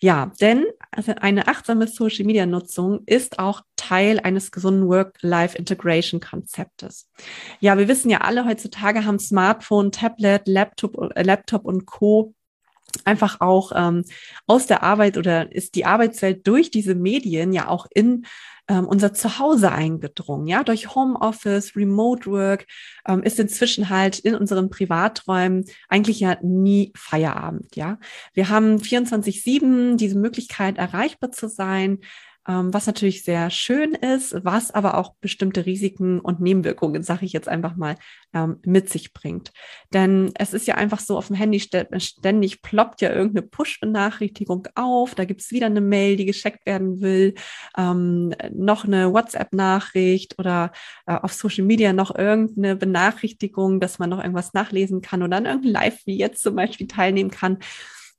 Ja, 0.00 0.30
denn 0.40 0.66
also 0.92 1.14
eine 1.20 1.48
achtsame 1.48 1.88
Social 1.88 2.24
Media 2.24 2.46
Nutzung 2.46 3.00
ist 3.06 3.40
auch 3.40 3.62
Teil 3.74 4.20
eines 4.20 4.52
gesunden 4.52 4.86
Work-Life 4.86 5.58
Integration 5.58 6.20
Konzeptes. 6.20 7.10
Ja, 7.58 7.76
wir 7.76 7.88
wissen 7.88 8.08
ja 8.08 8.18
alle 8.18 8.44
heutzutage 8.44 9.04
haben 9.04 9.18
Smartphone, 9.18 9.90
Tablet, 9.90 10.46
Laptop, 10.46 10.96
äh, 11.16 11.24
Laptop 11.24 11.64
und 11.64 11.84
Co 11.84 12.32
einfach 13.04 13.40
auch 13.40 13.72
ähm, 13.74 14.04
aus 14.46 14.66
der 14.66 14.82
Arbeit 14.82 15.18
oder 15.18 15.52
ist 15.52 15.74
die 15.74 15.84
Arbeitswelt 15.84 16.46
durch 16.46 16.70
diese 16.70 16.94
Medien 16.94 17.52
ja 17.52 17.68
auch 17.68 17.86
in 17.92 18.26
ähm, 18.68 18.86
unser 18.86 19.12
Zuhause 19.12 19.70
eingedrungen. 19.70 20.46
Ja, 20.46 20.64
durch 20.64 20.94
Homeoffice, 20.94 21.76
Remote 21.76 22.30
Work 22.30 22.66
ähm, 23.06 23.22
ist 23.22 23.38
inzwischen 23.38 23.88
halt 23.90 24.18
in 24.18 24.34
unseren 24.34 24.70
Privaträumen 24.70 25.64
eigentlich 25.88 26.20
ja 26.20 26.36
nie 26.42 26.92
Feierabend. 26.96 27.76
Ja, 27.76 27.98
wir 28.34 28.48
haben 28.48 28.78
24/7 28.78 29.96
diese 29.96 30.18
Möglichkeit 30.18 30.78
erreichbar 30.78 31.30
zu 31.32 31.48
sein 31.48 31.98
was 32.46 32.86
natürlich 32.86 33.24
sehr 33.24 33.50
schön 33.50 33.94
ist, 33.94 34.36
was 34.44 34.70
aber 34.70 34.98
auch 34.98 35.14
bestimmte 35.20 35.66
Risiken 35.66 36.20
und 36.20 36.40
Nebenwirkungen, 36.40 37.02
sage 37.02 37.26
ich 37.26 37.32
jetzt 37.32 37.48
einfach 37.48 37.76
mal, 37.76 37.96
ähm, 38.32 38.58
mit 38.64 38.88
sich 38.88 39.12
bringt. 39.12 39.52
Denn 39.92 40.30
es 40.38 40.52
ist 40.52 40.66
ja 40.66 40.76
einfach 40.76 41.00
so, 41.00 41.16
auf 41.16 41.26
dem 41.26 41.36
Handy 41.36 41.60
ständig 41.60 42.62
ploppt 42.62 43.00
ja 43.00 43.10
irgendeine 43.10 43.46
Push-Benachrichtigung 43.46 44.68
auf, 44.74 45.14
da 45.14 45.24
gibt 45.24 45.40
es 45.40 45.50
wieder 45.50 45.66
eine 45.66 45.80
Mail, 45.80 46.16
die 46.16 46.26
gescheckt 46.26 46.66
werden 46.66 47.00
will, 47.00 47.34
ähm, 47.76 48.34
noch 48.52 48.84
eine 48.84 49.12
WhatsApp-Nachricht 49.12 50.38
oder 50.38 50.72
äh, 51.06 51.14
auf 51.14 51.32
Social 51.32 51.64
Media 51.64 51.92
noch 51.92 52.14
irgendeine 52.14 52.76
Benachrichtigung, 52.76 53.80
dass 53.80 53.98
man 53.98 54.10
noch 54.10 54.20
irgendwas 54.20 54.54
nachlesen 54.54 55.00
kann 55.00 55.22
oder 55.22 55.36
an 55.38 55.46
irgendein 55.46 55.72
Live 55.72 56.06
wie 56.06 56.16
jetzt 56.16 56.42
zum 56.42 56.56
Beispiel 56.56 56.86
teilnehmen 56.86 57.30
kann. 57.30 57.58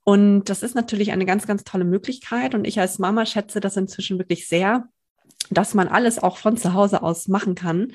Und 0.08 0.44
das 0.44 0.62
ist 0.62 0.74
natürlich 0.74 1.12
eine 1.12 1.26
ganz, 1.26 1.46
ganz 1.46 1.64
tolle 1.64 1.84
Möglichkeit. 1.84 2.54
Und 2.54 2.66
ich 2.66 2.80
als 2.80 2.98
Mama 2.98 3.26
schätze 3.26 3.60
das 3.60 3.76
inzwischen 3.76 4.16
wirklich 4.16 4.48
sehr, 4.48 4.88
dass 5.50 5.74
man 5.74 5.86
alles 5.86 6.18
auch 6.18 6.38
von 6.38 6.56
zu 6.56 6.72
Hause 6.72 7.02
aus 7.02 7.28
machen 7.28 7.54
kann. 7.54 7.92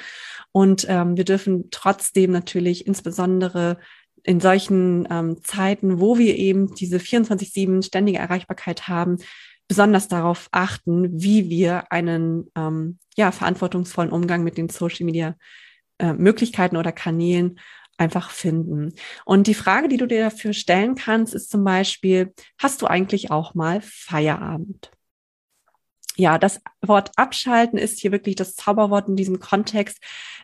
Und 0.52 0.86
ähm, 0.90 1.18
wir 1.18 1.24
dürfen 1.24 1.70
trotzdem 1.72 2.30
natürlich 2.30 2.86
insbesondere 2.86 3.80
in 4.22 4.40
solchen 4.40 5.08
ähm, 5.10 5.44
Zeiten, 5.44 6.00
wo 6.00 6.20
wir 6.20 6.38
eben 6.38 6.76
diese 6.76 6.98
24-7 6.98 7.84
ständige 7.84 8.20
Erreichbarkeit 8.20 8.88
haben, 8.88 9.18
besonders 9.68 10.08
darauf 10.08 10.50
achten, 10.52 11.20
wie 11.20 11.50
wir 11.50 11.92
einen 11.92 12.46
ähm, 12.56 13.00
ja, 13.18 13.32
verantwortungsvollen 13.32 14.12
Umgang 14.12 14.44
mit 14.44 14.60
den 14.60 14.70
Social 14.70 15.08
Media 15.08 15.36
äh, 15.98 16.14
oder 16.14 16.92
Kanälen 16.92 17.60
einfach 17.98 18.32
finden. 18.32 18.94
Und 19.26 19.48
die 19.48 19.54
Frage, 19.54 19.88
die 19.88 19.98
du 19.98 20.08
dir 20.08 20.24
dafür 20.24 20.54
stellen 20.54 20.96
kannst, 20.96 21.34
ist 21.34 21.52
zum 21.52 21.64
Beispiel, 21.64 22.34
hast 22.58 22.82
du 22.82 22.88
eigentlich 22.88 23.32
auch 23.32 23.54
mal 23.54 23.82
Feierabend? 23.82 24.92
ja, 26.16 26.38
das 26.38 26.62
Wort 26.88 27.12
abschalten 27.16 27.78
ist 27.78 28.00
hier 28.00 28.12
wirklich 28.12 28.36
das 28.36 28.56
Zauberwort 28.56 29.08
in 29.08 29.16
diesem 29.16 29.40
Kontext. 29.40 30.00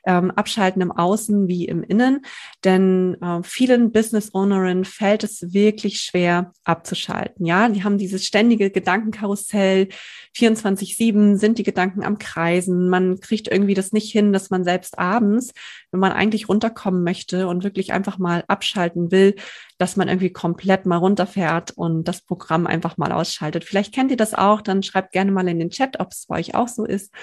Ähm, 0.05 0.31
abschalten 0.31 0.81
im 0.81 0.93
Außen 0.93 1.49
wie 1.49 1.65
im 1.65 1.83
Innen. 1.83 2.25
Denn 2.63 3.17
äh, 3.21 3.43
vielen 3.43 3.91
Business 3.91 4.33
Ownerinnen 4.33 4.85
fällt 4.85 5.25
es 5.25 5.53
wirklich 5.53 5.99
schwer 5.99 6.53
abzuschalten. 6.63 7.45
Ja, 7.45 7.67
die 7.67 7.83
haben 7.83 7.97
dieses 7.97 8.25
ständige 8.25 8.71
Gedankenkarussell. 8.71 9.89
24-7 10.37 11.35
sind 11.35 11.57
die 11.57 11.63
Gedanken 11.63 12.03
am 12.03 12.17
Kreisen. 12.17 12.89
Man 12.89 13.19
kriegt 13.19 13.49
irgendwie 13.49 13.73
das 13.73 13.91
nicht 13.91 14.11
hin, 14.11 14.31
dass 14.31 14.49
man 14.49 14.63
selbst 14.63 14.97
abends, 14.97 15.51
wenn 15.91 15.99
man 15.99 16.13
eigentlich 16.13 16.47
runterkommen 16.47 17.03
möchte 17.03 17.47
und 17.47 17.63
wirklich 17.63 17.91
einfach 17.91 18.17
mal 18.17 18.45
abschalten 18.47 19.11
will, 19.11 19.35
dass 19.79 19.95
man 19.95 20.07
irgendwie 20.07 20.31
komplett 20.31 20.85
mal 20.85 20.97
runterfährt 20.97 21.71
und 21.71 22.07
das 22.07 22.21
Programm 22.21 22.67
einfach 22.67 22.97
mal 22.97 23.11
ausschaltet. 23.11 23.63
Vielleicht 23.63 23.93
kennt 23.93 24.11
ihr 24.11 24.17
das 24.17 24.33
auch, 24.33 24.61
dann 24.61 24.83
schreibt 24.83 25.13
gerne 25.13 25.31
mal 25.31 25.47
in 25.47 25.59
den 25.59 25.69
Chat, 25.69 25.99
ob 25.99 26.11
es 26.11 26.28
bei 26.29 26.39
euch 26.39 26.55
auch 26.55 26.69
so 26.69 26.85
ist. 26.85 27.13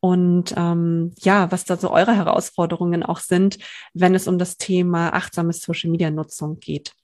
Und 0.00 0.54
ähm, 0.56 1.12
ja, 1.20 1.50
was 1.50 1.64
da 1.64 1.76
so 1.76 1.90
eure 1.90 2.14
Herausforderungen 2.14 3.02
auch 3.02 3.20
sind, 3.20 3.58
wenn 3.94 4.14
es 4.14 4.28
um 4.28 4.38
das 4.38 4.56
Thema 4.56 5.14
achtsame 5.14 5.52
Social 5.52 5.90
Media 5.90 6.10
Nutzung 6.10 6.60
geht. 6.60 6.94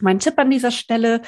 Mein 0.00 0.18
Tipp 0.18 0.38
an 0.38 0.50
dieser 0.50 0.72
Stelle, 0.72 1.22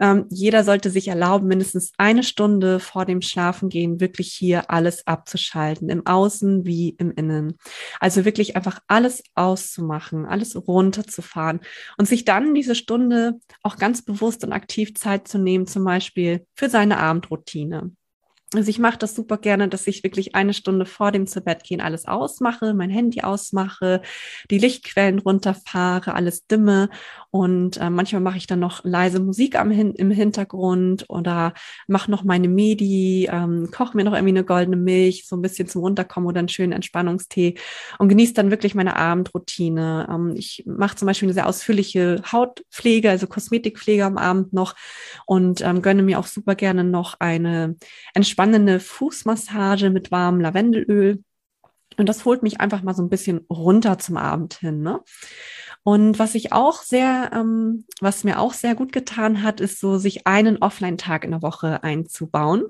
ähm, 0.00 0.24
jeder 0.30 0.64
sollte 0.64 0.88
sich 0.88 1.08
erlauben, 1.08 1.48
mindestens 1.48 1.92
eine 1.98 2.22
Stunde 2.22 2.80
vor 2.80 3.04
dem 3.04 3.20
Schlafengehen 3.20 4.00
wirklich 4.00 4.32
hier 4.32 4.70
alles 4.70 5.06
abzuschalten, 5.06 5.90
im 5.90 6.06
Außen 6.06 6.64
wie 6.64 6.90
im 6.90 7.10
Innen. 7.10 7.58
Also 8.00 8.24
wirklich 8.24 8.56
einfach 8.56 8.80
alles 8.86 9.22
auszumachen, 9.34 10.24
alles 10.24 10.56
runterzufahren 10.56 11.60
und 11.98 12.08
sich 12.08 12.24
dann 12.24 12.54
diese 12.54 12.74
Stunde 12.74 13.38
auch 13.62 13.76
ganz 13.76 14.02
bewusst 14.02 14.44
und 14.44 14.52
aktiv 14.52 14.94
Zeit 14.94 15.28
zu 15.28 15.38
nehmen, 15.38 15.66
zum 15.66 15.84
Beispiel 15.84 16.46
für 16.54 16.70
seine 16.70 16.98
Abendroutine. 16.98 17.90
Also 18.56 18.70
ich 18.70 18.78
mache 18.78 18.98
das 18.98 19.14
super 19.14 19.38
gerne, 19.38 19.68
dass 19.68 19.86
ich 19.86 20.02
wirklich 20.02 20.34
eine 20.34 20.54
Stunde 20.54 20.86
vor 20.86 21.12
dem 21.12 21.26
zu 21.26 21.40
Bett 21.40 21.62
gehen 21.64 21.80
alles 21.80 22.06
ausmache, 22.06 22.74
mein 22.74 22.90
Handy 22.90 23.20
ausmache, 23.20 24.02
die 24.50 24.58
Lichtquellen 24.58 25.18
runterfahre, 25.18 26.14
alles 26.14 26.46
dimme 26.46 26.88
und 27.30 27.76
äh, 27.76 27.90
manchmal 27.90 28.22
mache 28.22 28.38
ich 28.38 28.46
dann 28.46 28.60
noch 28.60 28.82
leise 28.84 29.20
Musik 29.20 29.58
am 29.58 29.70
im 29.70 30.10
Hintergrund 30.10 31.04
oder 31.08 31.52
mache 31.86 32.10
noch 32.10 32.24
meine 32.24 32.48
Medi, 32.48 33.28
ähm, 33.30 33.68
koche 33.70 33.96
mir 33.96 34.04
noch 34.04 34.14
irgendwie 34.14 34.32
eine 34.32 34.44
goldene 34.44 34.76
Milch, 34.76 35.26
so 35.26 35.36
ein 35.36 35.42
bisschen 35.42 35.68
zum 35.68 35.82
Runterkommen 35.82 36.28
oder 36.28 36.38
einen 36.38 36.48
schönen 36.48 36.72
Entspannungstee 36.72 37.56
und 37.98 38.08
genieße 38.08 38.32
dann 38.32 38.50
wirklich 38.50 38.74
meine 38.74 38.96
Abendroutine. 38.96 40.08
Ähm, 40.10 40.34
ich 40.34 40.64
mache 40.66 40.96
zum 40.96 41.06
Beispiel 41.06 41.26
eine 41.26 41.34
sehr 41.34 41.46
ausführliche 41.46 42.22
Hautpflege, 42.32 43.10
also 43.10 43.26
Kosmetikpflege 43.26 44.04
am 44.04 44.16
Abend 44.16 44.54
noch 44.54 44.74
und 45.26 45.60
ähm, 45.60 45.82
gönne 45.82 46.02
mir 46.02 46.18
auch 46.18 46.26
super 46.26 46.54
gerne 46.54 46.84
noch 46.84 47.16
eine 47.20 47.76
entspannende 48.46 48.80
Fußmassage 48.80 49.90
mit 49.90 50.10
warmem 50.10 50.40
Lavendelöl. 50.40 51.22
Und 51.96 52.08
das 52.08 52.24
holt 52.24 52.42
mich 52.42 52.60
einfach 52.60 52.82
mal 52.82 52.94
so 52.94 53.02
ein 53.02 53.08
bisschen 53.08 53.40
runter 53.50 53.98
zum 53.98 54.16
Abend 54.16 54.54
hin. 54.54 54.82
Ne? 54.82 55.00
Und 55.82 56.18
was 56.18 56.34
ich 56.34 56.52
auch 56.52 56.82
sehr, 56.82 57.30
ähm, 57.32 57.84
was 58.00 58.22
mir 58.22 58.38
auch 58.38 58.52
sehr 58.52 58.74
gut 58.74 58.92
getan 58.92 59.42
hat, 59.42 59.60
ist 59.60 59.80
so, 59.80 59.98
sich 59.98 60.26
einen 60.26 60.58
Offline-Tag 60.58 61.24
in 61.24 61.32
der 61.32 61.42
Woche 61.42 61.82
einzubauen. 61.82 62.64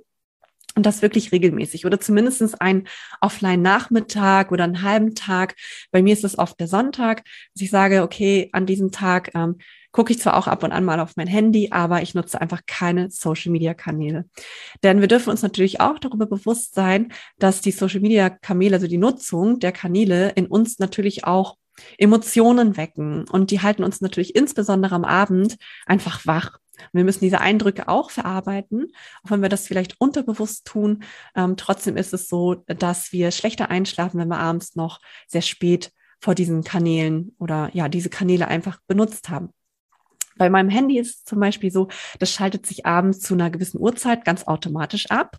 Und 0.75 0.85
das 0.85 1.01
wirklich 1.01 1.33
regelmäßig 1.33 1.87
oder 1.87 1.99
zumindest 1.99 2.61
ein 2.61 2.87
Offline-Nachmittag 3.23 4.53
oder 4.53 4.65
einen 4.65 4.83
halben 4.83 5.15
Tag. 5.15 5.57
Bei 5.91 6.03
mir 6.03 6.13
ist 6.13 6.25
es 6.25 6.39
oft 6.39 6.61
der 6.61 6.69
Sonntag, 6.69 7.25
dass 7.55 7.63
ich 7.63 7.71
sage, 7.71 8.03
okay, 8.03 8.51
an 8.53 8.67
diesem 8.67 8.93
Tag 8.93 9.31
ähm, 9.35 9.57
gucke 9.97 10.13
ich 10.13 10.21
zwar 10.21 10.37
auch 10.37 10.47
ab 10.47 10.63
und 10.63 10.73
an 10.73 10.85
mal 10.85 11.01
auf 11.01 11.17
mein 11.17 11.27
Handy, 11.27 11.71
aber 11.71 12.03
ich 12.03 12.15
nutze 12.15 12.39
einfach 12.39 12.61
keine 12.67 13.11
Social-Media-Kanäle. 13.11 14.27
Denn 14.83 15.01
wir 15.01 15.09
dürfen 15.09 15.31
uns 15.31 15.41
natürlich 15.41 15.81
auch 15.81 15.99
darüber 15.99 16.27
bewusst 16.27 16.75
sein, 16.75 17.15
dass 17.39 17.63
die 17.63 17.71
Social-Media-Kanäle, 17.71 18.77
also 18.77 18.89
die 18.89 18.99
Nutzung 18.99 19.59
der 19.59 19.73
Kanäle 19.73 20.33
in 20.33 20.49
uns 20.49 20.79
natürlich 20.79 21.25
auch 21.25 21.57
Emotionen 21.97 22.77
wecken. 22.77 23.27
Und 23.27 23.51
die 23.51 23.63
halten 23.63 23.85
uns 23.85 24.03
natürlich 24.03 24.37
insbesondere 24.37 24.95
am 24.95 25.07
Abend 25.07 25.57
einfach 25.87 26.27
wach. 26.27 26.59
Wir 26.93 27.05
müssen 27.05 27.25
diese 27.25 27.41
Eindrücke 27.41 27.89
auch 27.89 28.11
verarbeiten, 28.11 28.93
auch 29.25 29.31
wenn 29.31 29.41
wir 29.41 29.49
das 29.49 29.67
vielleicht 29.67 29.99
unterbewusst 29.99 30.67
tun. 30.67 31.05
Ähm, 31.35 31.57
trotzdem 31.57 31.97
ist 31.97 32.13
es 32.13 32.29
so, 32.29 32.57
dass 32.67 33.13
wir 33.13 33.31
schlechter 33.31 33.71
einschlafen, 33.71 34.21
wenn 34.21 34.29
wir 34.29 34.41
abends 34.41 34.77
noch 34.77 35.01
sehr 35.27 35.41
spät 35.41 35.91
vor 36.21 36.35
diesen 36.35 36.65
Kanälen 36.65 37.35
oder 37.39 37.71
ja, 37.73 37.89
diese 37.89 38.11
Kanäle 38.11 38.47
einfach 38.49 38.79
benutzt 38.87 39.31
haben. 39.31 39.55
Bei 40.37 40.51
meinem 40.51 40.69
Handy 40.69 40.99
ist 40.99 41.17
es 41.17 41.25
zum 41.25 41.41
Beispiel 41.41 41.71
so, 41.71 41.89
das 42.19 42.31
schaltet 42.33 42.67
sich 42.67 42.87
abends 42.87 43.21
zu 43.21 43.35
einer 43.35 43.51
gewissen 43.51 43.81
Uhrzeit 43.81 44.25
ganz 44.25 44.45
automatisch 44.45 45.11
ab. 45.11 45.39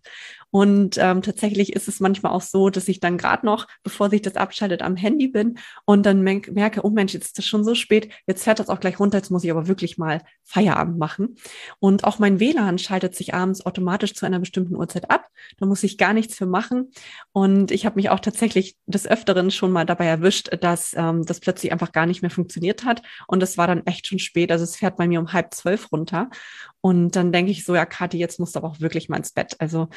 Und 0.52 0.98
ähm, 0.98 1.22
tatsächlich 1.22 1.74
ist 1.74 1.88
es 1.88 2.00
manchmal 2.00 2.32
auch 2.32 2.42
so, 2.42 2.70
dass 2.70 2.88
ich 2.88 3.00
dann 3.00 3.18
gerade 3.18 3.46
noch, 3.46 3.68
bevor 3.84 4.10
sich 4.10 4.22
das 4.22 4.36
abschaltet, 4.36 4.82
am 4.82 4.96
Handy 4.96 5.28
bin 5.28 5.58
und 5.86 6.06
dann 6.06 6.22
merke, 6.22 6.86
oh 6.86 6.90
Mensch, 6.90 7.14
jetzt 7.14 7.28
ist 7.28 7.38
das 7.38 7.46
schon 7.46 7.64
so 7.64 7.76
spät, 7.76 8.12
jetzt 8.26 8.44
fährt 8.44 8.60
das 8.60 8.70
auch 8.70 8.80
gleich 8.80 9.00
runter, 9.00 9.18
jetzt 9.18 9.32
muss 9.32 9.44
ich 9.44 9.52
aber 9.52 9.68
wirklich 9.68 9.98
mal 9.98 10.22
Feierabend 10.44 10.98
machen. 10.98 11.36
Und 11.80 12.06
auch 12.06 12.20
mein 12.20 12.40
WLAN 12.40 12.78
schaltet 12.78 13.16
sich 13.16 13.34
abends 13.34 13.66
automatisch 13.66 14.14
zu 14.14 14.26
einer 14.26 14.40
bestimmten 14.40 14.76
Uhrzeit 14.76 15.12
ab. 15.12 15.28
Da 15.58 15.66
muss 15.66 15.84
ich 15.84 15.98
gar 15.98 16.14
nichts 16.14 16.36
für 16.36 16.46
machen. 16.46 16.92
Und 17.34 17.72
ich 17.72 17.86
habe 17.86 17.98
mich 17.98 18.10
auch 18.10 18.20
tatsächlich 18.20 18.78
des 18.86 19.08
Öfteren 19.08 19.52
schon 19.52 19.72
mal 19.72 19.86
dabei 19.86 20.06
erwischt, 20.06 20.50
dass 20.62 20.94
ähm, 20.96 21.26
das 21.26 21.40
plötzlich 21.40 21.72
einfach 21.72 21.92
gar 21.92 22.06
nicht 22.06 22.22
mehr 22.22 22.32
funktioniert 22.32 22.86
hat. 22.86 23.02
Und 23.28 23.44
es 23.44 23.58
war 23.58 23.68
dann 23.68 23.86
echt 23.86 24.08
schon 24.08 24.20
spät. 24.20 24.52
Also 24.52 24.64
es 24.64 24.78
fährt 24.78 24.98
bei 24.98 25.08
mir 25.08 25.20
um 25.20 25.34
halb 25.34 25.54
zwölf 25.54 25.92
runter. 25.92 26.30
Und 26.82 27.16
dann 27.16 27.32
denke 27.32 27.52
ich 27.52 27.66
so, 27.66 27.76
ja, 27.76 27.86
Kathi, 27.86 28.18
jetzt 28.18 28.40
musst 28.40 28.56
du 28.56 28.60
aber 28.60 28.70
auch 28.70 28.80
wirklich 28.80 29.10
mal 29.10 29.18
ins 29.18 29.32
Bett. 29.32 29.56
Also 29.60 29.88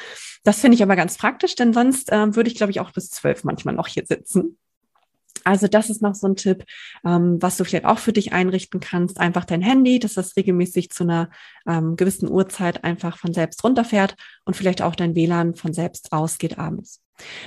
das 0.43 0.59
finde 0.59 0.75
ich 0.75 0.83
aber 0.83 0.95
ganz 0.95 1.17
praktisch, 1.17 1.55
denn 1.55 1.73
sonst 1.73 2.11
äh, 2.11 2.35
würde 2.35 2.49
ich, 2.49 2.55
glaube 2.55 2.71
ich, 2.71 2.79
auch 2.79 2.91
bis 2.91 3.09
zwölf 3.09 3.43
manchmal 3.43 3.75
noch 3.75 3.87
hier 3.87 4.05
sitzen. 4.05 4.57
Also 5.43 5.67
das 5.67 5.89
ist 5.89 6.01
noch 6.01 6.15
so 6.15 6.27
ein 6.27 6.35
Tipp, 6.35 6.65
ähm, 7.05 7.41
was 7.41 7.57
du 7.57 7.63
vielleicht 7.63 7.85
auch 7.85 7.99
für 7.99 8.13
dich 8.13 8.33
einrichten 8.33 8.79
kannst. 8.79 9.19
Einfach 9.19 9.45
dein 9.45 9.61
Handy, 9.61 9.99
dass 9.99 10.13
das 10.13 10.35
regelmäßig 10.35 10.91
zu 10.91 11.03
einer 11.03 11.29
ähm, 11.67 11.95
gewissen 11.95 12.29
Uhrzeit 12.29 12.83
einfach 12.83 13.17
von 13.17 13.33
selbst 13.33 13.63
runterfährt 13.63 14.15
und 14.45 14.55
vielleicht 14.55 14.81
auch 14.81 14.95
dein 14.95 15.15
WLAN 15.15 15.55
von 15.55 15.73
selbst 15.73 16.11
ausgeht 16.11 16.59
abends. 16.59 17.01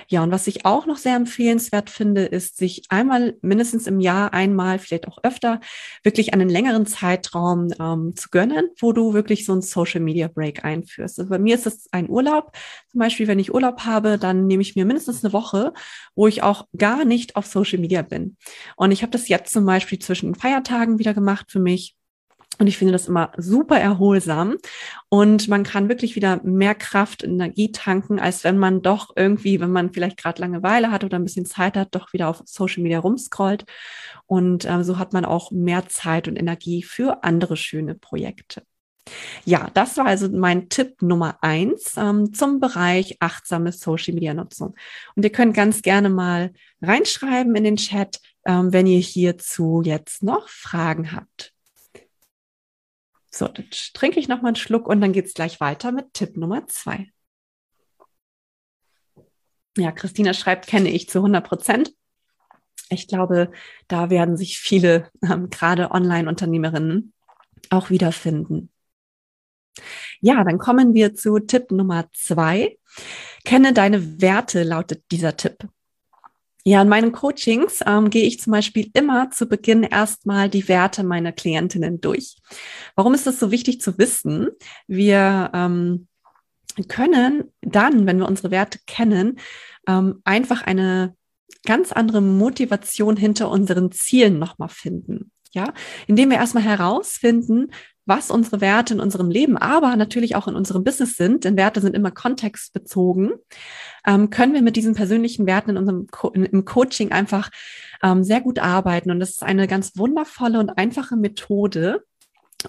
Ja, 0.08 0.22
und 0.22 0.30
was 0.30 0.46
ich 0.46 0.64
auch 0.64 0.86
noch 0.86 0.96
sehr 0.96 1.16
empfehlenswert 1.16 1.90
finde, 1.90 2.24
ist, 2.24 2.56
sich 2.56 2.84
einmal 2.88 3.36
mindestens 3.42 3.86
im 3.86 4.00
Jahr, 4.00 4.32
einmal, 4.32 4.78
vielleicht 4.78 5.08
auch 5.08 5.18
öfter, 5.22 5.60
wirklich 6.02 6.34
einen 6.34 6.48
längeren 6.48 6.86
Zeitraum 6.86 7.72
ähm, 7.80 8.14
zu 8.16 8.30
gönnen, 8.30 8.68
wo 8.78 8.92
du 8.92 9.14
wirklich 9.14 9.44
so 9.44 9.52
einen 9.52 9.62
Social 9.62 10.00
Media 10.00 10.28
Break 10.28 10.64
einführst. 10.64 11.18
Also 11.18 11.30
bei 11.30 11.38
mir 11.38 11.54
ist 11.54 11.66
es 11.66 11.88
ein 11.92 12.08
Urlaub. 12.08 12.52
Zum 12.90 13.00
Beispiel, 13.00 13.26
wenn 13.26 13.38
ich 13.38 13.52
Urlaub 13.54 13.80
habe, 13.80 14.18
dann 14.18 14.46
nehme 14.46 14.62
ich 14.62 14.76
mir 14.76 14.84
mindestens 14.84 15.24
eine 15.24 15.32
Woche, 15.32 15.72
wo 16.14 16.26
ich 16.26 16.42
auch 16.42 16.66
gar 16.76 17.04
nicht 17.04 17.36
auf 17.36 17.46
Social 17.46 17.78
Media 17.78 18.02
bin. 18.02 18.36
Und 18.76 18.92
ich 18.92 19.02
habe 19.02 19.10
das 19.10 19.28
jetzt 19.28 19.52
zum 19.52 19.66
Beispiel 19.66 19.98
zwischen 19.98 20.34
Feiertagen 20.34 20.98
wieder 20.98 21.14
gemacht 21.14 21.50
für 21.50 21.60
mich 21.60 21.96
und 22.58 22.66
ich 22.66 22.78
finde 22.78 22.92
das 22.92 23.08
immer 23.08 23.32
super 23.36 23.78
erholsam. 23.78 24.56
Und 25.08 25.48
man 25.48 25.64
kann 25.64 25.88
wirklich 25.88 26.16
wieder 26.16 26.40
mehr 26.44 26.74
Kraft, 26.74 27.22
Energie 27.24 27.72
tanken, 27.72 28.18
als 28.18 28.44
wenn 28.44 28.58
man 28.58 28.82
doch 28.82 29.10
irgendwie, 29.16 29.60
wenn 29.60 29.72
man 29.72 29.92
vielleicht 29.92 30.16
gerade 30.16 30.40
Langeweile 30.40 30.90
hat 30.90 31.04
oder 31.04 31.18
ein 31.18 31.24
bisschen 31.24 31.46
Zeit 31.46 31.76
hat, 31.76 31.94
doch 31.94 32.12
wieder 32.12 32.28
auf 32.28 32.42
Social 32.44 32.82
Media 32.82 32.98
rumscrollt. 32.98 33.64
Und 34.26 34.64
äh, 34.64 34.84
so 34.84 34.98
hat 34.98 35.12
man 35.12 35.24
auch 35.24 35.50
mehr 35.50 35.88
Zeit 35.88 36.28
und 36.28 36.36
Energie 36.36 36.82
für 36.82 37.24
andere 37.24 37.56
schöne 37.56 37.94
Projekte. 37.94 38.62
Ja, 39.44 39.70
das 39.74 39.96
war 39.96 40.06
also 40.06 40.28
mein 40.30 40.68
Tipp 40.68 41.02
Nummer 41.02 41.38
eins 41.42 41.94
ähm, 41.96 42.32
zum 42.32 42.60
Bereich 42.60 43.16
achtsame 43.20 43.72
Social 43.72 44.14
Media 44.14 44.32
Nutzung. 44.32 44.74
Und 45.14 45.24
ihr 45.24 45.32
könnt 45.32 45.54
ganz 45.54 45.82
gerne 45.82 46.08
mal 46.08 46.52
reinschreiben 46.80 47.54
in 47.54 47.64
den 47.64 47.76
Chat, 47.76 48.20
ähm, 48.46 48.72
wenn 48.72 48.86
ihr 48.86 49.00
hierzu 49.00 49.82
jetzt 49.84 50.22
noch 50.22 50.48
Fragen 50.48 51.12
habt. 51.12 51.53
So, 53.34 53.48
dann 53.48 53.66
trinke 53.94 54.20
ich 54.20 54.28
noch 54.28 54.42
mal 54.42 54.48
einen 54.48 54.56
Schluck 54.56 54.86
und 54.86 55.00
dann 55.00 55.12
geht 55.12 55.26
es 55.26 55.34
gleich 55.34 55.58
weiter 55.58 55.90
mit 55.90 56.14
Tipp 56.14 56.36
Nummer 56.36 56.68
zwei. 56.68 57.10
Ja, 59.76 59.90
Christina 59.90 60.34
schreibt, 60.34 60.68
kenne 60.68 60.88
ich 60.88 61.08
zu 61.08 61.18
100 61.18 61.44
Prozent. 61.44 61.94
Ich 62.90 63.08
glaube, 63.08 63.50
da 63.88 64.08
werden 64.08 64.36
sich 64.36 64.60
viele, 64.60 65.10
ähm, 65.20 65.50
gerade 65.50 65.90
Online-Unternehmerinnen, 65.90 67.12
auch 67.70 67.90
wiederfinden. 67.90 68.70
Ja, 70.20 70.44
dann 70.44 70.58
kommen 70.58 70.94
wir 70.94 71.16
zu 71.16 71.40
Tipp 71.40 71.72
Nummer 71.72 72.08
zwei. 72.12 72.78
Kenne 73.44 73.72
deine 73.72 74.20
Werte, 74.20 74.62
lautet 74.62 75.10
dieser 75.10 75.36
Tipp. 75.36 75.68
Ja, 76.66 76.80
in 76.80 76.88
meinen 76.88 77.12
Coachings 77.12 77.80
ähm, 77.86 78.08
gehe 78.08 78.24
ich 78.24 78.40
zum 78.40 78.52
Beispiel 78.52 78.90
immer 78.94 79.30
zu 79.30 79.46
Beginn 79.46 79.82
erstmal 79.82 80.48
die 80.48 80.66
Werte 80.66 81.04
meiner 81.04 81.30
Klientinnen 81.30 82.00
durch. 82.00 82.36
Warum 82.96 83.12
ist 83.12 83.26
das 83.26 83.38
so 83.38 83.50
wichtig 83.50 83.82
zu 83.82 83.98
wissen? 83.98 84.48
Wir 84.86 85.50
ähm, 85.52 86.08
können 86.88 87.52
dann, 87.60 88.06
wenn 88.06 88.18
wir 88.18 88.26
unsere 88.26 88.50
Werte 88.50 88.78
kennen, 88.86 89.38
ähm, 89.86 90.22
einfach 90.24 90.62
eine 90.62 91.14
ganz 91.66 91.92
andere 91.92 92.22
Motivation 92.22 93.18
hinter 93.18 93.50
unseren 93.50 93.92
Zielen 93.92 94.38
nochmal 94.38 94.70
finden. 94.70 95.30
Ja, 95.54 95.72
indem 96.08 96.30
wir 96.30 96.38
erstmal 96.38 96.64
herausfinden, 96.64 97.70
was 98.06 98.30
unsere 98.30 98.60
Werte 98.60 98.94
in 98.94 99.00
unserem 99.00 99.30
Leben, 99.30 99.56
aber 99.56 99.96
natürlich 99.96 100.36
auch 100.36 100.48
in 100.48 100.56
unserem 100.56 100.84
Business 100.84 101.16
sind, 101.16 101.44
denn 101.44 101.56
Werte 101.56 101.80
sind 101.80 101.94
immer 101.94 102.10
kontextbezogen, 102.10 103.32
ähm, 104.06 104.30
können 104.30 104.52
wir 104.52 104.62
mit 104.62 104.76
diesen 104.76 104.94
persönlichen 104.94 105.46
Werten 105.46 105.70
in 105.70 105.76
unserem 105.78 106.08
Co 106.08 106.28
in, 106.30 106.44
im 106.44 106.64
Coaching 106.64 107.12
einfach 107.12 107.50
ähm, 108.02 108.24
sehr 108.24 108.40
gut 108.40 108.58
arbeiten. 108.58 109.10
Und 109.10 109.20
das 109.20 109.30
ist 109.30 109.42
eine 109.42 109.66
ganz 109.66 109.96
wundervolle 109.96 110.58
und 110.58 110.70
einfache 110.76 111.16
Methode, 111.16 112.04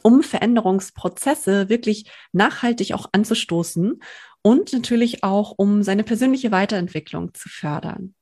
um 0.04 0.24
Veränderungsprozesse 0.24 1.70
wirklich 1.70 2.12
nachhaltig 2.32 2.94
auch 2.94 3.08
anzustoßen 3.12 4.00
und 4.46 4.74
natürlich 4.74 5.24
auch, 5.24 5.56
um 5.58 5.82
seine 5.82 6.04
persönliche 6.04 6.52
Weiterentwicklung 6.52 7.34
zu 7.34 7.50
fördern. 7.50 8.14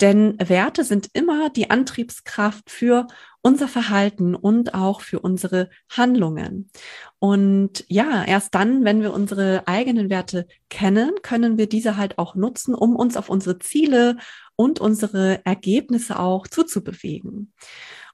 Denn 0.00 0.34
Werte 0.40 0.82
sind 0.82 1.10
immer 1.12 1.48
die 1.48 1.70
Antriebskraft 1.70 2.68
für 2.68 3.06
unser 3.40 3.68
Verhalten 3.68 4.34
und 4.34 4.74
auch 4.74 5.00
für 5.00 5.20
unsere 5.20 5.70
Handlungen. 5.88 6.72
Und 7.20 7.84
ja, 7.86 8.24
erst 8.24 8.56
dann, 8.56 8.84
wenn 8.84 9.00
wir 9.00 9.14
unsere 9.14 9.62
eigenen 9.68 10.10
Werte 10.10 10.48
kennen, 10.70 11.12
können 11.22 11.56
wir 11.56 11.68
diese 11.68 11.96
halt 11.96 12.18
auch 12.18 12.34
nutzen, 12.34 12.74
um 12.74 12.96
uns 12.96 13.16
auf 13.16 13.28
unsere 13.28 13.60
Ziele 13.60 14.16
und 14.56 14.80
unsere 14.80 15.40
Ergebnisse 15.44 16.18
auch 16.18 16.48
zuzubewegen. 16.48 17.52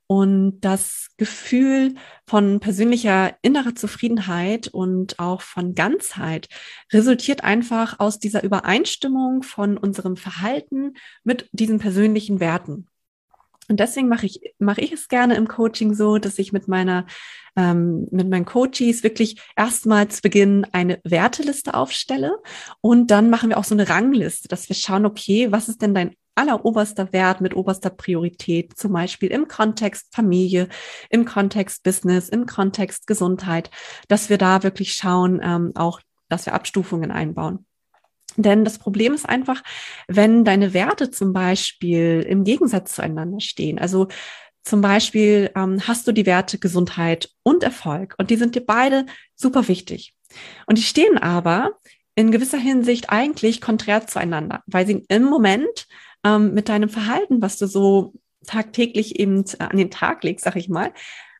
Und 0.09 0.61
das 0.61 1.09
Gefühl 1.17 1.95
von 2.29 2.61
persönlicher 2.61 3.37
innerer 3.43 3.75
Zufriedenheit 3.75 4.69
und 4.69 5.19
auch 5.19 5.41
von 5.43 5.75
Ganzheit 5.75 6.49
resultiert 6.93 7.43
einfach 7.43 7.99
aus 7.99 8.21
dieser 8.21 8.45
Übereinstimmung 8.45 9.43
von 9.43 9.77
unserem 9.77 10.17
Verhalten 10.17 10.95
mit 11.25 11.49
diesen 11.53 11.79
persönlichen 11.81 12.39
Werten. 12.39 12.89
Und 13.69 13.81
deswegen 13.81 14.09
mache 14.09 14.27
ich, 14.27 14.41
mache 14.59 14.81
ich 14.81 14.93
es 14.93 15.09
gerne 15.09 15.35
im 15.35 15.49
Coaching 15.49 15.95
so, 15.95 16.19
dass 16.19 16.39
ich 16.39 16.53
mit 16.53 16.69
meiner, 16.69 17.07
ähm, 17.57 18.07
mit 18.11 18.29
meinen 18.29 18.45
Coaches 18.45 19.03
wirklich 19.03 19.41
erstmal 19.57 20.09
zu 20.09 20.23
Beginn 20.23 20.65
eine 20.73 21.01
Werteliste 21.03 21.75
aufstelle 21.75 22.39
und 22.81 23.11
dann 23.11 23.29
machen 23.29 23.51
wir 23.51 23.59
auch 23.59 23.65
so 23.65 23.75
eine 23.75 23.89
Rangliste, 23.89 24.47
dass 24.49 24.69
wir 24.69 24.77
schauen, 24.77 25.05
okay, 25.05 25.51
was 25.51 25.69
ist 25.69 25.83
denn 25.83 25.95
dein 25.95 26.15
alleroberster 26.37 27.12
Wert 27.12 27.40
mit 27.40 27.57
oberster 27.57 27.90
Priorität, 27.90 28.78
zum 28.78 28.93
Beispiel 28.93 29.31
im 29.31 29.49
Kontext 29.49 30.14
Familie, 30.14 30.69
im 31.11 31.25
Kontext 31.25 31.83
Business, 31.83 32.28
im 32.28 32.47
Kontext 32.47 33.07
Gesundheit, 33.07 33.71
dass 34.09 34.31
wir 34.31 34.38
da 34.38 34.62
wirklich 34.62 34.95
schauen, 34.95 35.40
ähm, 35.43 35.73
auch, 35.75 36.00
dass 36.28 36.47
wir 36.47 36.55
Abstufungen 36.55 37.11
einbauen. 37.11 37.66
Denn 38.37 38.64
das 38.64 38.78
Problem 38.78 39.14
ist 39.14 39.28
einfach, 39.28 39.62
wenn 40.09 40.45
deine 40.45 40.75
Werte 40.75 41.11
zum 41.11 41.33
Beispiel 41.33 42.25
im 42.28 42.45
Gegensatz 42.45 42.95
zueinander 42.95 43.40
stehen. 43.40 43.78
Also 43.78 44.09
zum 44.62 44.81
Beispiel 44.81 45.50
ähm, 45.55 45.81
hast 45.87 46.07
du 46.07 46.12
die 46.12 46.26
Werte 46.26 46.59
Gesundheit 46.59 47.31
und 47.43 47.62
Erfolg 47.62 48.14
und 48.19 48.31
die 48.31 48.37
sind 48.37 48.55
dir 48.55 48.66
beide 48.66 49.07
super 49.35 49.69
wichtig. 49.69 50.14
Und 50.66 50.76
die 50.76 50.83
stehen 50.83 51.19
aber 51.19 51.78
in 52.16 52.31
gewisser 52.31 52.59
Hinsicht 52.59 53.11
eigentlich 53.11 53.61
konträr 53.61 54.07
zueinander, 54.07 54.62
weil 54.66 54.87
sie 54.87 55.05
im 55.09 55.25
Moment 55.25 55.87
ähm, 56.26 56.54
mit 56.54 56.68
deinem 56.68 56.88
Verhalten, 56.88 57.40
was 57.40 57.56
du 57.59 57.66
so 57.66 58.14
tagtäglich 58.46 59.18
eben 59.20 59.44
an 59.59 59.77
den 59.77 59.90
Tag 59.90 60.24
legst, 60.24 60.44
sag 60.44 60.57
ich 60.57 60.68
mal, 60.68 60.92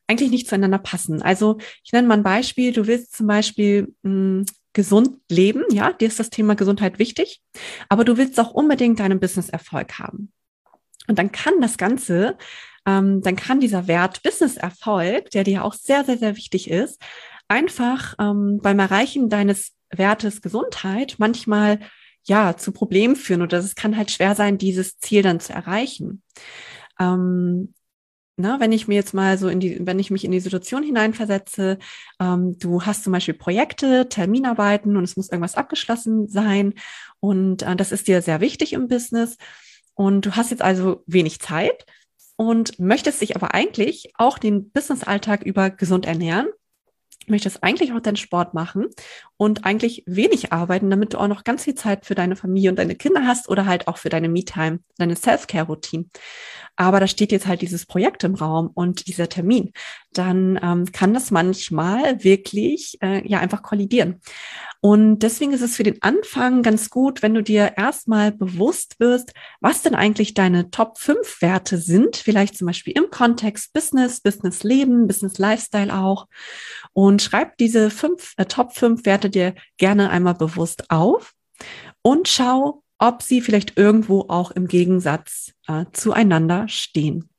eigentlich 0.07 0.31
nicht 0.31 0.47
zueinander 0.47 0.79
passen. 0.79 1.21
Also 1.21 1.57
ich 1.83 1.91
nenne 1.91 2.07
mal 2.07 2.15
ein 2.15 2.23
Beispiel. 2.23 2.71
Du 2.71 2.87
willst 2.87 3.15
zum 3.15 3.27
Beispiel 3.27 3.93
mh, 4.03 4.09
hm, 4.11 4.45
gesund 4.73 5.17
leben, 5.29 5.63
ja, 5.71 5.91
dir 5.91 6.07
ist 6.07 6.19
das 6.19 6.29
Thema 6.29 6.55
Gesundheit 6.55 6.99
wichtig, 6.99 7.41
aber 7.89 8.05
du 8.05 8.15
willst 8.15 8.39
auch 8.39 8.51
unbedingt 8.51 8.99
deinen 8.99 9.19
Business-Erfolg 9.19 9.97
haben. 9.97 10.31
Und 11.07 11.17
dann 11.17 11.31
kann 11.31 11.59
das 11.61 11.77
Ganze, 11.77 12.37
ähm, 12.85 13.21
dann 13.21 13.35
kann 13.35 13.59
dieser 13.59 13.87
Wert 13.87 14.21
Business-Erfolg, 14.21 15.31
der 15.31 15.43
dir 15.43 15.65
auch 15.65 15.73
sehr, 15.73 16.05
sehr, 16.05 16.19
sehr 16.19 16.35
wichtig 16.37 16.69
ist, 16.69 17.01
einfach 17.47 18.13
ähm, 18.19 18.59
beim 18.61 18.77
Erreichen 18.77 19.29
deines 19.29 19.73
Wertes 19.89 20.43
Gesundheit 20.43 21.15
manchmal 21.17 21.79
ja, 22.27 22.57
zu 22.57 22.71
Problemen 22.71 23.15
führen 23.15 23.41
oder 23.41 23.57
es 23.59 23.75
kann 23.75 23.97
halt 23.97 24.11
schwer 24.11 24.35
sein, 24.35 24.57
dieses 24.57 24.99
Ziel 24.99 25.21
dann 25.21 25.39
zu 25.39 25.53
erreichen. 25.53 26.21
Ähm, 26.99 27.73
na, 28.39 28.59
wenn 28.59 28.71
ich 28.71 28.87
mir 28.87 28.95
jetzt 28.95 29.13
mal 29.15 29.37
so 29.37 29.47
in 29.49 29.59
die, 29.59 29.79
wenn 29.85 29.97
ich 29.97 30.11
mich 30.11 30.23
in 30.23 30.31
die 30.31 30.39
Situation 30.39 30.83
hineinversetze, 30.83 31.79
ähm, 32.19 32.57
du 32.59 32.83
hast 32.83 33.03
zum 33.03 33.13
Beispiel 33.13 33.33
Projekte, 33.33 34.09
Terminarbeiten 34.09 34.95
und 34.95 35.03
es 35.03 35.17
muss 35.17 35.29
irgendwas 35.31 35.55
abgeschlossen 35.55 36.27
sein 36.27 36.75
und 37.19 37.63
äh, 37.63 37.75
das 37.75 37.91
ist 37.91 38.07
dir 38.07 38.21
sehr 38.21 38.39
wichtig 38.39 38.73
im 38.73 38.87
Business 38.87 39.37
und 39.95 40.25
du 40.25 40.35
hast 40.35 40.51
jetzt 40.51 40.61
also 40.61 41.03
wenig 41.07 41.39
Zeit 41.39 41.85
und 42.35 42.77
möchtest 42.79 43.21
dich 43.21 43.35
aber 43.35 43.55
eigentlich 43.55 44.13
auch 44.17 44.37
den 44.37 44.69
Businessalltag 44.69 45.43
über 45.43 45.71
gesund 45.71 46.05
ernähren 46.05 46.47
möchtest 47.27 47.63
eigentlich 47.63 47.93
auch 47.93 47.99
deinen 47.99 48.15
Sport 48.15 48.53
machen 48.53 48.87
und 49.37 49.65
eigentlich 49.65 50.03
wenig 50.05 50.51
arbeiten, 50.51 50.89
damit 50.89 51.13
du 51.13 51.19
auch 51.19 51.27
noch 51.27 51.43
ganz 51.43 51.63
viel 51.63 51.75
Zeit 51.75 52.05
für 52.05 52.15
deine 52.15 52.35
Familie 52.35 52.71
und 52.71 52.79
deine 52.79 52.95
Kinder 52.95 53.25
hast 53.25 53.49
oder 53.49 53.65
halt 53.65 53.87
auch 53.87 53.97
für 53.97 54.09
deine 54.09 54.29
Me-Time, 54.29 54.79
deine 54.97 55.15
Self-Care-Routine. 55.15 56.05
Aber 56.75 56.99
da 56.99 57.07
steht 57.07 57.31
jetzt 57.31 57.47
halt 57.47 57.61
dieses 57.61 57.87
Projekt 57.87 58.23
im 58.23 58.35
Raum 58.35 58.69
und 58.73 59.07
dieser 59.07 59.29
Termin. 59.29 59.73
Dann 60.13 60.59
ähm, 60.61 60.91
kann 60.91 61.13
das 61.13 61.31
manchmal 61.31 62.23
wirklich 62.23 62.97
äh, 63.01 63.27
ja 63.27 63.39
einfach 63.39 63.63
kollidieren. 63.63 64.21
Und 64.79 65.19
deswegen 65.19 65.53
ist 65.53 65.61
es 65.61 65.75
für 65.75 65.83
den 65.83 66.01
Anfang 66.03 66.61
ganz 66.61 66.91
gut, 66.91 67.23
wenn 67.23 67.33
du 67.33 67.41
dir 67.41 67.73
erstmal 67.77 68.31
bewusst 68.31 68.99
wirst, 68.99 69.33
was 69.59 69.81
denn 69.81 69.95
eigentlich 69.95 70.35
deine 70.35 70.69
Top 70.69 70.99
5 70.99 71.41
Werte 71.41 71.79
sind, 71.79 72.15
vielleicht 72.15 72.55
zum 72.55 72.67
Beispiel 72.67 72.93
im 72.95 73.09
Kontext 73.09 73.73
Business, 73.73 74.21
Business 74.21 74.63
Leben, 74.63 75.07
Business 75.07 75.39
Lifestyle 75.39 75.93
auch. 75.95 76.27
Und 76.93 77.23
schreib 77.23 77.57
diese 77.57 77.89
fünf, 77.89 78.33
äh, 78.37 78.45
Top 78.45 78.73
5 78.73 79.03
Werte 79.05 79.26
dir 79.29 79.55
gerne 79.77 80.09
einmal 80.09 80.35
bewusst 80.35 80.89
auf 80.89 81.33
und 82.01 82.27
schau, 82.27 82.83
ob 82.99 83.21
sie 83.21 83.41
vielleicht 83.41 83.77
irgendwo 83.77 84.21
auch 84.27 84.51
im 84.51 84.67
Gegensatz 84.67 85.53
äh, 85.67 85.85
zueinander 85.93 86.67
stehen. 86.67 87.29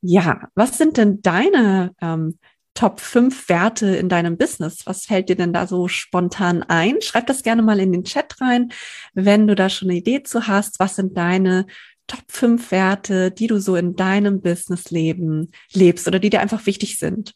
Ja, 0.00 0.48
was 0.54 0.78
sind 0.78 0.96
denn 0.96 1.22
deine 1.22 1.94
ähm, 2.00 2.38
Top 2.74 3.00
5 3.00 3.48
Werte 3.48 3.96
in 3.96 4.08
deinem 4.08 4.36
Business? 4.36 4.86
Was 4.86 5.06
fällt 5.06 5.28
dir 5.28 5.36
denn 5.36 5.52
da 5.52 5.66
so 5.66 5.88
spontan 5.88 6.62
ein? 6.62 7.00
Schreib 7.00 7.26
das 7.26 7.42
gerne 7.42 7.62
mal 7.62 7.80
in 7.80 7.90
den 7.90 8.04
Chat 8.04 8.40
rein, 8.40 8.70
wenn 9.14 9.48
du 9.48 9.56
da 9.56 9.68
schon 9.68 9.88
eine 9.88 9.98
Idee 9.98 10.22
zu 10.22 10.46
hast. 10.46 10.78
Was 10.78 10.94
sind 10.94 11.16
deine 11.16 11.66
Top 12.06 12.22
5 12.28 12.70
Werte, 12.70 13.32
die 13.32 13.48
du 13.48 13.58
so 13.58 13.74
in 13.74 13.96
deinem 13.96 14.40
Businessleben 14.40 15.50
lebst 15.72 16.06
oder 16.06 16.20
die 16.20 16.30
dir 16.30 16.40
einfach 16.40 16.66
wichtig 16.66 16.98
sind? 16.98 17.34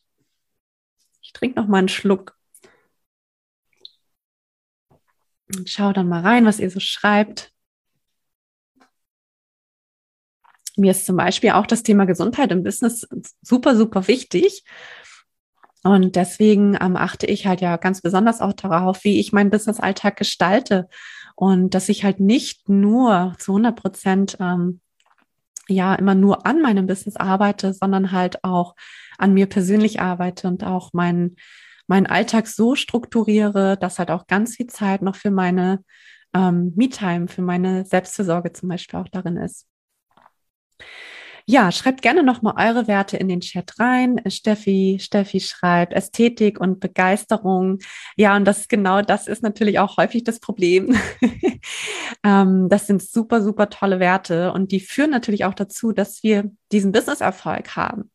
Ich 1.20 1.32
trinke 1.32 1.60
noch 1.60 1.66
mal 1.66 1.78
einen 1.78 1.88
Schluck. 1.88 2.36
Und 5.56 5.68
schau 5.68 5.92
dann 5.92 6.08
mal 6.08 6.22
rein, 6.22 6.46
was 6.46 6.60
ihr 6.60 6.70
so 6.70 6.80
schreibt. 6.80 7.52
Mir 10.76 10.92
ist 10.92 11.04
zum 11.04 11.16
Beispiel 11.16 11.50
auch 11.50 11.66
das 11.66 11.82
Thema 11.82 12.06
Gesundheit 12.06 12.50
im 12.50 12.62
Business 12.62 13.06
super, 13.42 13.76
super 13.76 14.08
wichtig. 14.08 14.64
Und 15.84 16.16
deswegen 16.16 16.78
ähm, 16.80 16.96
achte 16.96 17.26
ich 17.26 17.46
halt 17.46 17.60
ja 17.60 17.76
ganz 17.76 18.00
besonders 18.00 18.40
auch 18.40 18.52
darauf, 18.52 19.04
wie 19.04 19.18
ich 19.18 19.32
meinen 19.32 19.50
Business-Alltag 19.50 20.16
gestalte 20.16 20.88
und 21.34 21.74
dass 21.74 21.88
ich 21.88 22.04
halt 22.04 22.20
nicht 22.20 22.68
nur 22.68 23.34
zu 23.38 23.52
100 23.52 23.76
Prozent 23.76 24.36
ähm, 24.40 24.80
ja 25.68 25.94
immer 25.94 26.14
nur 26.14 26.46
an 26.46 26.62
meinem 26.62 26.86
Business 26.86 27.16
arbeite, 27.16 27.74
sondern 27.74 28.12
halt 28.12 28.44
auch 28.44 28.74
an 29.18 29.34
mir 29.34 29.46
persönlich 29.46 30.00
arbeite 30.00 30.46
und 30.48 30.64
auch 30.64 30.92
meinen 30.92 31.36
meinen 31.86 32.06
Alltag 32.06 32.46
so 32.46 32.74
strukturiere, 32.74 33.76
dass 33.78 33.98
halt 33.98 34.10
auch 34.10 34.26
ganz 34.26 34.56
viel 34.56 34.66
Zeit 34.66 35.02
noch 35.02 35.16
für 35.16 35.30
meine 35.30 35.84
ähm, 36.34 36.72
Me-Time, 36.76 37.28
für 37.28 37.42
meine 37.42 37.84
Selbstversorge 37.84 38.52
zum 38.52 38.68
Beispiel 38.68 38.98
auch 38.98 39.08
darin 39.08 39.36
ist. 39.36 39.66
Ja, 41.46 41.72
schreibt 41.72 42.02
gerne 42.02 42.22
nochmal 42.22 42.54
eure 42.56 42.86
Werte 42.86 43.16
in 43.16 43.28
den 43.28 43.40
Chat 43.40 43.78
rein. 43.78 44.20
Steffi, 44.28 44.98
Steffi 45.00 45.40
schreibt 45.40 45.92
Ästhetik 45.92 46.60
und 46.60 46.80
Begeisterung. 46.80 47.78
Ja, 48.16 48.36
und 48.36 48.44
das 48.44 48.68
genau 48.68 49.02
das 49.02 49.26
ist 49.26 49.42
natürlich 49.42 49.78
auch 49.78 49.96
häufig 49.96 50.24
das 50.24 50.40
Problem. 50.40 50.96
ähm, 52.24 52.68
das 52.68 52.86
sind 52.86 53.02
super, 53.02 53.42
super 53.42 53.70
tolle 53.70 54.00
Werte 54.00 54.52
und 54.52 54.72
die 54.72 54.80
führen 54.80 55.10
natürlich 55.10 55.44
auch 55.44 55.54
dazu, 55.54 55.92
dass 55.92 56.22
wir 56.22 56.50
diesen 56.70 56.92
Business-Erfolg 56.92 57.76
haben. 57.76 58.10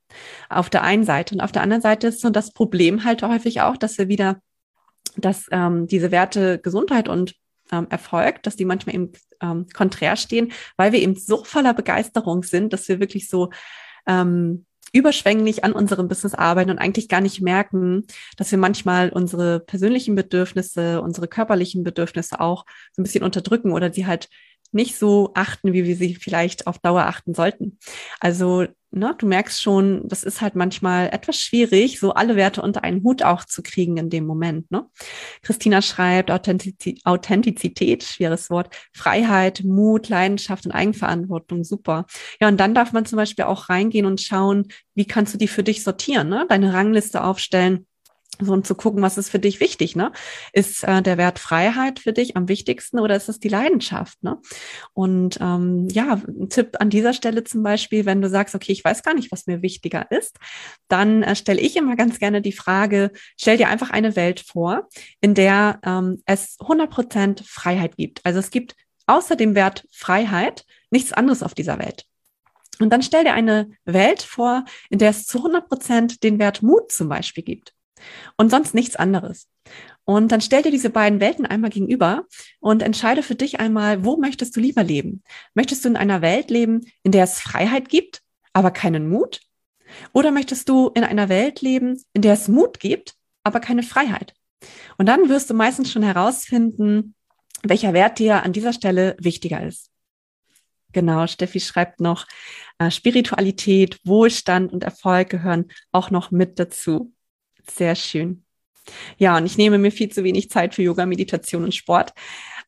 Auf 0.50 0.70
der 0.70 0.84
einen 0.84 1.04
Seite. 1.04 1.36
Und 1.36 1.42
auf 1.42 1.52
der 1.52 1.62
anderen 1.62 1.82
Seite 1.82 2.08
ist 2.08 2.22
so 2.22 2.30
das 2.30 2.54
Problem 2.54 3.04
halt 3.04 3.24
häufig 3.24 3.62
auch, 3.62 3.78
dass 3.78 3.98
wir 3.98 4.08
wieder, 4.08 4.42
dass 5.18 5.48
ähm, 5.52 5.88
diese 5.88 6.12
Werte 6.12 6.60
Gesundheit 6.60 7.10
und 7.10 7.36
ähm, 7.71 7.88
Erfolg, 7.89 8.43
dass 8.43 8.56
die 8.56 8.65
manchmal 8.65 8.95
eben 8.95 9.12
ähm, 9.41 9.67
konträr 9.73 10.15
stehen, 10.15 10.51
weil 10.75 10.91
wir 10.91 10.99
eben 10.99 11.15
so 11.15 11.43
voller 11.43 11.73
Begeisterung 11.73 12.43
sind, 12.43 12.73
dass 12.73 12.88
wir 12.88 12.99
wirklich 12.99 13.30
so 13.30 13.49
ähm, 14.08 14.65
überschwänglich 14.93 15.63
an 15.63 15.73
unserem 15.73 16.08
Business 16.08 16.34
arbeiten 16.34 16.71
und 16.71 16.80
eigentlich 16.80 17.10
gar 17.10 17.21
nicht 17.21 17.41
merken, 17.41 18.06
dass 18.38 18.51
wir 18.51 18.58
manchmal 18.58 19.10
unsere 19.10 19.60
persönlichen 19.60 20.15
Bedürfnisse, 20.15 21.01
unsere 21.01 21.27
körperlichen 21.27 21.84
Bedürfnisse 21.84 22.39
auch 22.39 22.65
so 22.93 23.01
ein 23.01 23.03
bisschen 23.03 23.23
unterdrücken 23.23 23.71
oder 23.73 23.91
sie 23.91 24.08
halt 24.08 24.30
nicht 24.71 24.97
so 24.97 25.32
achten, 25.34 25.73
wie 25.73 25.86
wir 25.86 25.95
sie 25.95 26.15
vielleicht 26.15 26.67
auf 26.67 26.80
Dauer 26.80 27.03
achten 27.03 27.34
sollten. 27.34 27.80
Also, 28.19 28.65
ne, 28.91 29.15
du 29.17 29.26
merkst 29.26 29.62
schon, 29.62 30.08
das 30.08 30.23
ist 30.23 30.41
halt 30.41 30.56
manchmal 30.56 31.08
etwas 31.08 31.39
schwierig, 31.39 32.00
so 32.00 32.13
alle 32.13 32.36
Werte 32.36 32.62
unter 32.62 32.84
einen 32.84 33.04
Hut 33.04 33.23
auch 33.23 33.45
zu 33.45 33.63
kriegen 33.63 33.97
in 33.97 34.10
dem 34.10 34.26
Moment. 34.26 34.69
Ne? 34.71 34.86
Christina 35.41 35.82
schreibt 35.82 36.32
Authentizität, 36.32 37.02
Authentizität, 37.06 38.04
schweres 38.04 38.50
Wort, 38.50 38.76
Freiheit, 38.93 39.63
Mut, 39.63 40.10
Leidenschaft 40.10 40.65
und 40.65 40.71
Eigenverantwortung, 40.71 41.63
super. 41.63 42.06
Ja, 42.39 42.47
und 42.47 42.58
dann 42.58 42.76
darf 42.76 42.93
man 42.93 43.06
zum 43.06 43.17
Beispiel 43.17 43.45
auch 43.45 43.69
reingehen 43.69 44.06
und 44.06 44.21
schauen, 44.21 44.67
wie 44.95 45.06
kannst 45.06 45.34
du 45.34 45.38
die 45.38 45.47
für 45.47 45.63
dich 45.63 45.84
sortieren, 45.84 46.30
ne? 46.30 46.45
deine 46.47 46.73
Rangliste 46.73 47.23
aufstellen 47.23 47.87
so 48.39 48.54
und 48.54 48.67
zu 48.67 48.76
gucken, 48.76 49.02
was 49.02 49.17
ist 49.17 49.30
für 49.30 49.39
dich 49.39 49.60
wichtig, 49.60 49.95
ne? 49.95 50.12
Ist 50.54 50.84
äh, 50.84 51.02
der 51.02 51.17
Wert 51.17 51.39
Freiheit 51.39 52.00
für 52.00 52.13
dich 52.13 52.36
am 52.36 52.47
wichtigsten 52.47 53.00
oder 53.00 53.15
ist 53.15 53.30
es 53.30 53.39
die 53.39 53.50
Leidenschaft, 53.50 54.23
ne? 54.23 54.38
Und 54.93 55.38
ähm, 55.41 55.88
ja, 55.89 56.21
ein 56.28 56.50
Tipp 56.50 56.78
an 56.80 56.89
dieser 56.89 57.13
Stelle 57.13 57.43
zum 57.43 57.63
Beispiel, 57.63 58.06
wenn 58.06 58.21
du 58.21 58.30
sagst, 58.30 58.56
okay, 58.56 58.71
ich 58.71 58.84
weiß 58.84 59.04
gar 59.04 59.13
nicht, 59.13 59.32
was 59.32 59.47
mir 59.47 59.62
wichtiger 59.62 60.10
ist, 60.12 60.38
dann 60.88 61.23
äh, 61.23 61.36
stelle 61.36 61.62
ich 61.62 61.76
immer 61.76 61.95
ganz 61.95 62.19
gerne 62.19 62.41
die 62.41 62.52
Frage, 62.52 63.12
stell 63.38 63.58
dir 63.58 63.69
einfach 63.69 63.89
eine 63.89 64.15
Welt 64.15 64.41
vor, 64.41 64.88
in 65.21 65.34
der 65.34 65.80
ähm, 65.84 66.21
es 66.26 66.58
100% 66.60 67.43
Freiheit 67.45 67.97
gibt. 67.97 68.26
Also 68.26 68.39
es 68.39 68.52
gibt 68.52 68.76
außer 69.08 69.36
dem 69.36 69.56
Wert 69.56 69.88
Freiheit 69.91 70.65
nichts 70.91 71.13
anderes 71.13 71.43
auf 71.43 71.54
dieser 71.54 71.80
Welt. 71.80 72.06
Und 72.80 72.91
dann 72.91 73.02
stell 73.02 73.23
dir 73.23 73.34
eine 73.34 73.71
Welt 73.86 74.21
vor, 74.21 74.65
in 74.89 75.00
der 75.00 75.10
es 75.10 75.26
zu 75.26 75.39
100 75.39 76.23
den 76.23 76.38
Wert 76.38 76.62
Mut 76.62 76.91
zum 76.91 77.10
Beispiel 77.10 77.43
gibt 77.43 77.73
und 78.38 78.49
sonst 78.49 78.73
nichts 78.73 78.95
anderes. 78.95 79.47
Und 80.05 80.31
dann 80.31 80.41
stell 80.41 80.62
dir 80.62 80.71
diese 80.71 80.89
beiden 80.89 81.19
Welten 81.19 81.45
einmal 81.45 81.69
gegenüber 81.69 82.25
und 82.60 82.81
entscheide 82.81 83.23
für 83.23 83.36
dich 83.36 83.60
einmal, 83.60 84.05
wo 84.05 84.17
möchtest 84.17 84.55
du 84.55 84.60
lieber 84.60 84.83
leben? 84.83 85.23
Möchtest 85.53 85.83
du 85.83 85.89
in 85.89 85.97
einer 85.97 86.21
Welt 86.21 86.49
leben, 86.49 86.86
in 87.03 87.12
der 87.12 87.25
es 87.25 87.41
Freiheit 87.41 87.89
gibt, 87.89 88.21
aber 88.53 88.71
keinen 88.71 89.10
Mut? 89.10 89.41
Oder 90.13 90.31
möchtest 90.31 90.69
du 90.69 90.89
in 90.95 91.03
einer 91.03 91.29
Welt 91.29 91.62
leben, 91.62 92.01
in 92.13 92.21
der 92.21 92.33
es 92.33 92.47
Mut 92.47 92.79
gibt, 92.79 93.15
aber 93.43 93.60
keine 93.60 93.83
Freiheit? 93.83 94.33
Und 94.97 95.07
dann 95.07 95.29
wirst 95.29 95.49
du 95.49 95.53
meistens 95.53 95.91
schon 95.91 96.03
herausfinden, 96.03 97.15
welcher 97.63 97.93
Wert 97.93 98.19
dir 98.19 98.43
an 98.43 98.53
dieser 98.53 98.73
Stelle 98.73 99.15
wichtiger 99.19 99.65
ist. 99.65 99.91
Genau, 100.93 101.27
Steffi 101.27 101.60
schreibt 101.60 101.99
noch, 101.99 102.25
äh, 102.79 102.89
Spiritualität, 102.89 103.99
Wohlstand 104.05 104.71
und 104.71 104.83
Erfolg 104.83 105.29
gehören 105.29 105.65
auch 105.91 106.12
noch 106.12 106.31
mit 106.31 106.60
dazu. 106.60 107.13
Sehr 107.69 107.95
schön. 107.95 108.43
Ja, 109.17 109.38
und 109.38 109.45
ich 109.45 109.58
nehme 109.58 109.77
mir 109.77 109.91
viel 109.91 110.10
zu 110.10 110.23
wenig 110.23 110.49
Zeit 110.49 110.75
für 110.75 110.84
Yoga, 110.84 111.06
Meditation 111.06 111.63
und 111.63 111.75
Sport. 111.75 112.13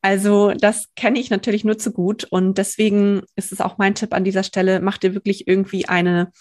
Also 0.02 0.54
das 0.54 0.88
kenne 0.96 1.20
ich 1.20 1.30
natürlich 1.30 1.66
nur 1.66 1.78
zu 1.78 1.92
gut 1.92 2.26
und 2.26 2.58
deswegen 2.58 3.24
ist 3.36 3.52
es 3.52 3.60
auch 3.62 3.78
mein 3.78 3.96
Tipp 3.96 4.14
an 4.14 4.24
dieser 4.24 4.44
Stelle, 4.44 4.80
mach 4.80 4.98
dir 4.98 5.14
wirklich 5.14 5.48
irgendwie 5.48 5.88
eine 5.90 6.32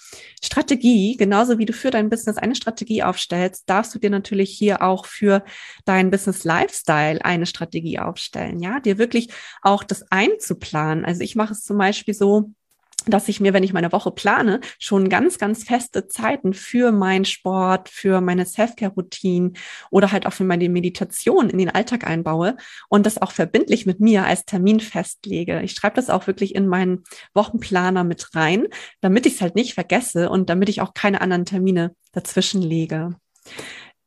Strategie, 0.42 1.16
genauso 1.16 1.58
wie 1.58 1.66
du 1.66 1.72
für 1.72 1.90
dein 1.90 2.08
Business 2.08 2.36
eine 2.36 2.54
Strategie 2.54 3.02
aufstellst, 3.02 3.68
darfst 3.68 3.94
du 3.94 3.98
dir 3.98 4.10
natürlich 4.10 4.50
hier 4.50 4.82
auch 4.82 5.06
für 5.06 5.44
dein 5.86 6.10
Business 6.12 6.44
Lifestyle 6.44 7.24
eine 7.24 7.46
Strategie 7.46 7.98
aufstellen, 7.98 8.60
ja, 8.60 8.78
dir 8.78 8.96
wirklich 8.98 9.28
auch 9.62 9.82
das 9.82 10.04
einzuplanen. 10.10 11.04
Also 11.04 11.22
ich 11.22 11.34
mache 11.34 11.52
es 11.52 11.64
zum 11.64 11.78
Beispiel 11.78 12.14
so, 12.14 12.52
dass 13.06 13.28
ich 13.28 13.40
mir, 13.40 13.52
wenn 13.52 13.62
ich 13.62 13.72
meine 13.72 13.92
Woche 13.92 14.10
plane, 14.10 14.60
schon 14.78 15.08
ganz, 15.08 15.38
ganz 15.38 15.64
feste 15.64 16.06
Zeiten 16.06 16.52
für 16.52 16.92
meinen 16.92 17.24
Sport, 17.24 17.88
für 17.88 18.20
meine 18.20 18.44
Self-Care-Routine 18.44 19.52
oder 19.90 20.12
halt 20.12 20.26
auch 20.26 20.32
für 20.32 20.44
meine 20.44 20.68
Meditation 20.68 21.50
in 21.50 21.58
den 21.58 21.70
Alltag 21.70 22.06
einbaue 22.06 22.56
und 22.88 23.06
das 23.06 23.20
auch 23.20 23.32
verbindlich 23.32 23.86
mit 23.86 24.00
mir 24.00 24.24
als 24.24 24.44
Termin 24.44 24.80
festlege. 24.80 25.62
Ich 25.62 25.72
schreibe 25.72 25.96
das 25.96 26.10
auch 26.10 26.26
wirklich 26.26 26.54
in 26.54 26.66
meinen 26.66 27.04
Wochenplaner 27.34 28.04
mit 28.04 28.34
rein, 28.34 28.66
damit 29.00 29.26
ich 29.26 29.34
es 29.34 29.40
halt 29.40 29.54
nicht 29.54 29.74
vergesse 29.74 30.30
und 30.30 30.50
damit 30.50 30.68
ich 30.68 30.80
auch 30.80 30.94
keine 30.94 31.20
anderen 31.20 31.44
Termine 31.44 31.94
dazwischen 32.12 32.62
lege. 32.62 33.16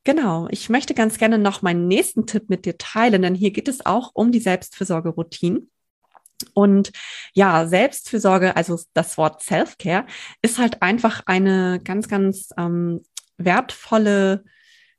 Genau, 0.04 0.48
ich 0.50 0.70
möchte 0.70 0.96
ganz 0.96 1.20
gerne 1.20 1.38
noch 1.38 1.62
meinen 1.62 1.88
nächsten 1.88 2.26
Tipp 2.26 2.50
mit 2.50 2.66
dir 2.66 2.78
teilen, 2.78 3.22
denn 3.22 3.36
hier 3.36 3.52
geht 3.52 3.68
es 3.68 3.86
auch 3.86 4.12
um 4.14 4.32
die 4.32 4.40
Selbstfürsorge-Routine. 4.40 5.62
Und 6.54 6.92
ja, 7.34 7.68
Selbstfürsorge, 7.68 8.56
also 8.56 8.80
das 8.94 9.18
Wort 9.18 9.42
Self-Care, 9.44 10.06
ist 10.42 10.60
halt 10.60 10.82
einfach 10.82 11.24
eine 11.26 11.80
ganz, 11.84 12.08
ganz 12.08 12.50
ähm, 12.58 13.02
wertvolle 13.38 14.44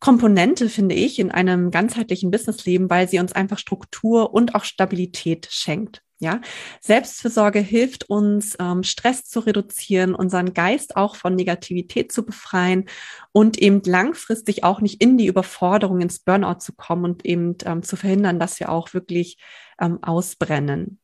Komponente, 0.00 0.68
finde 0.68 0.96
ich, 0.96 1.20
in 1.20 1.31
einem 1.31 1.70
ganzheitlichen 1.70 2.33
Businessleben, 2.33 2.90
weil 2.90 3.09
sie 3.09 3.20
uns 3.20 3.33
einfach 3.33 3.59
Struktur 3.59 4.35
und 4.35 4.57
auch 4.57 4.64
Stabilität 4.64 5.46
schenkt. 5.50 6.02
Ja, 6.22 6.40
Selbstfürsorge 6.81 7.59
hilft 7.59 8.09
uns, 8.09 8.57
ähm, 8.61 8.85
Stress 8.85 9.24
zu 9.24 9.40
reduzieren, 9.40 10.14
unseren 10.14 10.55
Geist 10.55 10.96
auch 10.96 11.16
von 11.16 11.35
Negativität 11.35 12.12
zu 12.12 12.24
befreien 12.24 12.88
und 13.33 13.59
eben 13.59 13.83
langfristig 13.85 14.62
auch 14.62 14.81
nicht 14.81 15.02
in 15.02 15.18
die 15.18 15.26
Überforderung 15.26 16.00
ins 16.00 16.20
Burnout 16.20 16.61
zu 16.61 16.74
kommen 16.74 17.05
und 17.05 17.24
eben 17.24 17.57
ähm, 17.64 17.83
zu 17.83 17.96
verhindern, 17.96 18.38
dass 18.38 18.61
wir 18.61 18.70
auch 18.70 18.94
wirklich 18.94 19.38
ähm, 19.81 20.00
ausbrennen. 20.02 21.00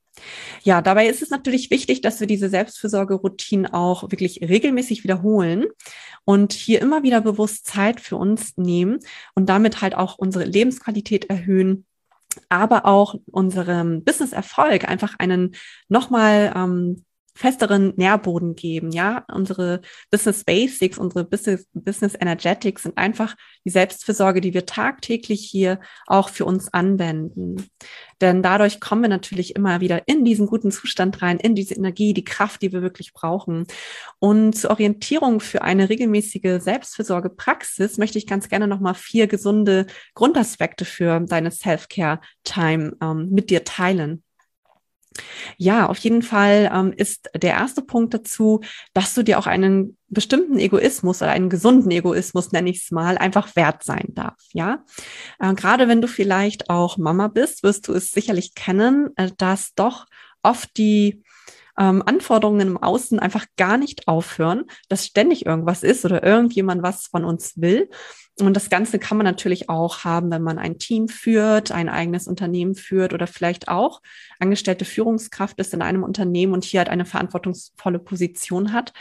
Ja, 0.62 0.82
dabei 0.82 1.08
ist 1.08 1.22
es 1.22 1.30
natürlich 1.30 1.70
wichtig, 1.70 2.00
dass 2.00 2.20
wir 2.20 2.26
diese 2.26 2.48
Selbstfürsorgeroutinen 2.48 3.66
auch 3.66 4.02
wirklich 4.10 4.40
regelmäßig 4.40 5.04
wiederholen 5.04 5.66
und 6.24 6.52
hier 6.52 6.80
immer 6.80 7.02
wieder 7.02 7.20
bewusst 7.20 7.66
Zeit 7.66 8.00
für 8.00 8.16
uns 8.16 8.56
nehmen 8.56 8.98
und 9.34 9.48
damit 9.48 9.80
halt 9.80 9.94
auch 9.94 10.18
unsere 10.18 10.44
Lebensqualität 10.44 11.30
erhöhen 11.30 11.84
aber 12.48 12.84
auch 12.86 13.14
unserem 13.30 14.04
Business-Erfolg 14.04 14.88
einfach 14.88 15.18
einen 15.18 15.56
nochmal 15.88 16.52
ähm, 16.54 17.04
festeren 17.38 17.92
Nährboden 17.96 18.56
geben. 18.56 18.90
Ja, 18.90 19.24
unsere 19.32 19.80
Business 20.10 20.42
Basics, 20.42 20.98
unsere 20.98 21.24
Business, 21.24 21.68
Business 21.72 22.16
Energetics 22.18 22.82
sind 22.82 22.98
einfach 22.98 23.36
die 23.64 23.70
Selbstfürsorge, 23.70 24.40
die 24.40 24.54
wir 24.54 24.66
tagtäglich 24.66 25.42
hier 25.48 25.78
auch 26.08 26.30
für 26.30 26.44
uns 26.44 26.72
anwenden. 26.72 27.64
Denn 28.20 28.42
dadurch 28.42 28.80
kommen 28.80 29.02
wir 29.02 29.08
natürlich 29.08 29.54
immer 29.54 29.80
wieder 29.80 30.08
in 30.08 30.24
diesen 30.24 30.48
guten 30.48 30.72
Zustand 30.72 31.22
rein, 31.22 31.38
in 31.38 31.54
diese 31.54 31.74
Energie, 31.74 32.12
die 32.12 32.24
Kraft, 32.24 32.60
die 32.60 32.72
wir 32.72 32.82
wirklich 32.82 33.12
brauchen. 33.12 33.66
Und 34.18 34.54
zur 34.54 34.70
Orientierung 34.70 35.38
für 35.38 35.62
eine 35.62 35.88
regelmäßige 35.88 36.60
Selbstfürsorgepraxis 36.60 37.98
möchte 37.98 38.18
ich 38.18 38.26
ganz 38.26 38.48
gerne 38.48 38.66
nochmal 38.66 38.94
vier 38.94 39.28
gesunde 39.28 39.86
Grundaspekte 40.14 40.84
für 40.84 41.20
deine 41.20 41.52
Self-Care-Time 41.52 42.96
ähm, 43.00 43.28
mit 43.30 43.50
dir 43.50 43.62
teilen. 43.62 44.24
Ja, 45.56 45.86
auf 45.86 45.98
jeden 45.98 46.22
Fall 46.22 46.70
ähm, 46.72 46.92
ist 46.96 47.30
der 47.34 47.52
erste 47.52 47.82
Punkt 47.82 48.14
dazu, 48.14 48.60
dass 48.94 49.14
du 49.14 49.22
dir 49.22 49.38
auch 49.38 49.46
einen 49.46 49.96
bestimmten 50.08 50.58
Egoismus 50.58 51.22
oder 51.22 51.32
einen 51.32 51.50
gesunden 51.50 51.90
Egoismus, 51.90 52.52
nenne 52.52 52.70
ich 52.70 52.82
es 52.82 52.90
mal, 52.90 53.18
einfach 53.18 53.54
wert 53.56 53.84
sein 53.84 54.06
darf. 54.10 54.36
Ja, 54.52 54.84
äh, 55.38 55.54
gerade 55.54 55.88
wenn 55.88 56.00
du 56.00 56.08
vielleicht 56.08 56.70
auch 56.70 56.96
Mama 56.96 57.28
bist, 57.28 57.62
wirst 57.62 57.88
du 57.88 57.92
es 57.92 58.10
sicherlich 58.10 58.54
kennen, 58.54 59.10
äh, 59.16 59.30
dass 59.36 59.74
doch 59.74 60.06
oft 60.42 60.76
die 60.76 61.22
ähm, 61.78 62.02
Anforderungen 62.04 62.68
im 62.68 62.76
Außen 62.76 63.18
einfach 63.18 63.46
gar 63.56 63.78
nicht 63.78 64.08
aufhören, 64.08 64.64
dass 64.88 65.06
ständig 65.06 65.46
irgendwas 65.46 65.82
ist 65.82 66.04
oder 66.04 66.22
irgendjemand 66.24 66.82
was 66.82 67.06
von 67.06 67.24
uns 67.24 67.52
will. 67.56 67.88
Und 68.40 68.54
das 68.54 68.70
Ganze 68.70 69.00
kann 69.00 69.16
man 69.16 69.24
natürlich 69.24 69.68
auch 69.68 70.04
haben, 70.04 70.30
wenn 70.30 70.42
man 70.42 70.58
ein 70.58 70.78
Team 70.78 71.08
führt, 71.08 71.72
ein 71.72 71.88
eigenes 71.88 72.28
Unternehmen 72.28 72.76
führt 72.76 73.12
oder 73.12 73.26
vielleicht 73.26 73.68
auch 73.68 74.00
angestellte 74.38 74.84
Führungskraft 74.84 75.58
ist 75.58 75.74
in 75.74 75.82
einem 75.82 76.04
Unternehmen 76.04 76.52
und 76.52 76.64
hier 76.64 76.78
halt 76.80 76.88
eine 76.88 77.04
verantwortungsvolle 77.04 77.98
Position 77.98 78.72
hat. 78.72 78.92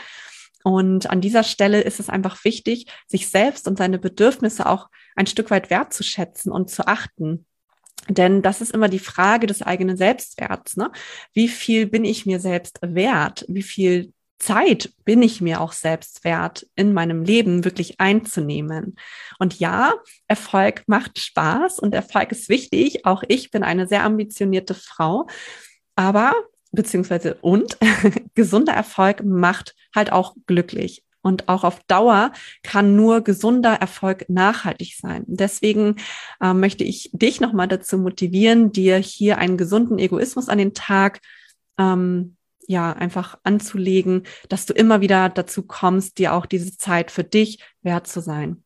Und 0.64 1.08
an 1.08 1.20
dieser 1.20 1.44
Stelle 1.44 1.80
ist 1.82 2.00
es 2.00 2.08
einfach 2.08 2.44
wichtig, 2.44 2.86
sich 3.06 3.28
selbst 3.28 3.68
und 3.68 3.78
seine 3.78 3.98
Bedürfnisse 3.98 4.66
auch 4.66 4.88
ein 5.14 5.26
Stück 5.26 5.50
weit 5.50 5.70
wertzuschätzen 5.70 6.50
und 6.50 6.68
zu 6.68 6.88
achten. 6.88 7.46
Denn 8.08 8.42
das 8.42 8.60
ist 8.60 8.72
immer 8.72 8.88
die 8.88 8.98
Frage 8.98 9.46
des 9.46 9.62
eigenen 9.62 9.96
Selbstwerts. 9.96 10.76
Ne? 10.76 10.90
Wie 11.32 11.48
viel 11.48 11.86
bin 11.86 12.04
ich 12.04 12.26
mir 12.26 12.40
selbst 12.40 12.78
wert? 12.82 13.44
Wie 13.48 13.62
viel 13.62 14.12
Zeit 14.38 14.92
bin 15.04 15.22
ich 15.22 15.40
mir 15.40 15.60
auch 15.60 15.72
selbst 15.72 16.24
wert, 16.24 16.66
in 16.76 16.92
meinem 16.92 17.22
Leben 17.24 17.64
wirklich 17.64 18.00
einzunehmen. 18.00 18.96
Und 19.38 19.58
ja, 19.58 19.94
Erfolg 20.26 20.84
macht 20.86 21.18
Spaß 21.18 21.78
und 21.78 21.94
Erfolg 21.94 22.32
ist 22.32 22.48
wichtig. 22.48 23.04
Auch 23.04 23.22
ich 23.26 23.50
bin 23.50 23.62
eine 23.62 23.86
sehr 23.86 24.04
ambitionierte 24.04 24.74
Frau. 24.74 25.26
Aber, 25.96 26.32
beziehungsweise 26.70 27.34
und, 27.40 27.76
gesunder 28.34 28.72
Erfolg 28.72 29.24
macht 29.24 29.74
halt 29.94 30.12
auch 30.12 30.34
glücklich. 30.46 31.02
Und 31.20 31.48
auch 31.48 31.64
auf 31.64 31.80
Dauer 31.88 32.32
kann 32.62 32.94
nur 32.94 33.22
gesunder 33.22 33.74
Erfolg 33.74 34.24
nachhaltig 34.28 34.96
sein. 34.96 35.24
Deswegen 35.26 35.96
äh, 36.40 36.54
möchte 36.54 36.84
ich 36.84 37.10
dich 37.12 37.40
nochmal 37.40 37.68
dazu 37.68 37.98
motivieren, 37.98 38.72
dir 38.72 38.96
hier 38.96 39.38
einen 39.38 39.56
gesunden 39.56 39.98
Egoismus 39.98 40.48
an 40.48 40.58
den 40.58 40.74
Tag 40.74 41.20
ähm, 41.76 42.37
ja 42.68 42.92
einfach 42.92 43.38
anzulegen, 43.42 44.24
dass 44.48 44.66
du 44.66 44.74
immer 44.74 45.00
wieder 45.00 45.28
dazu 45.30 45.66
kommst, 45.66 46.18
dir 46.18 46.34
auch 46.34 46.46
diese 46.46 46.76
Zeit 46.76 47.10
für 47.10 47.24
dich 47.24 47.64
wert 47.82 48.06
zu 48.06 48.20
sein. 48.20 48.62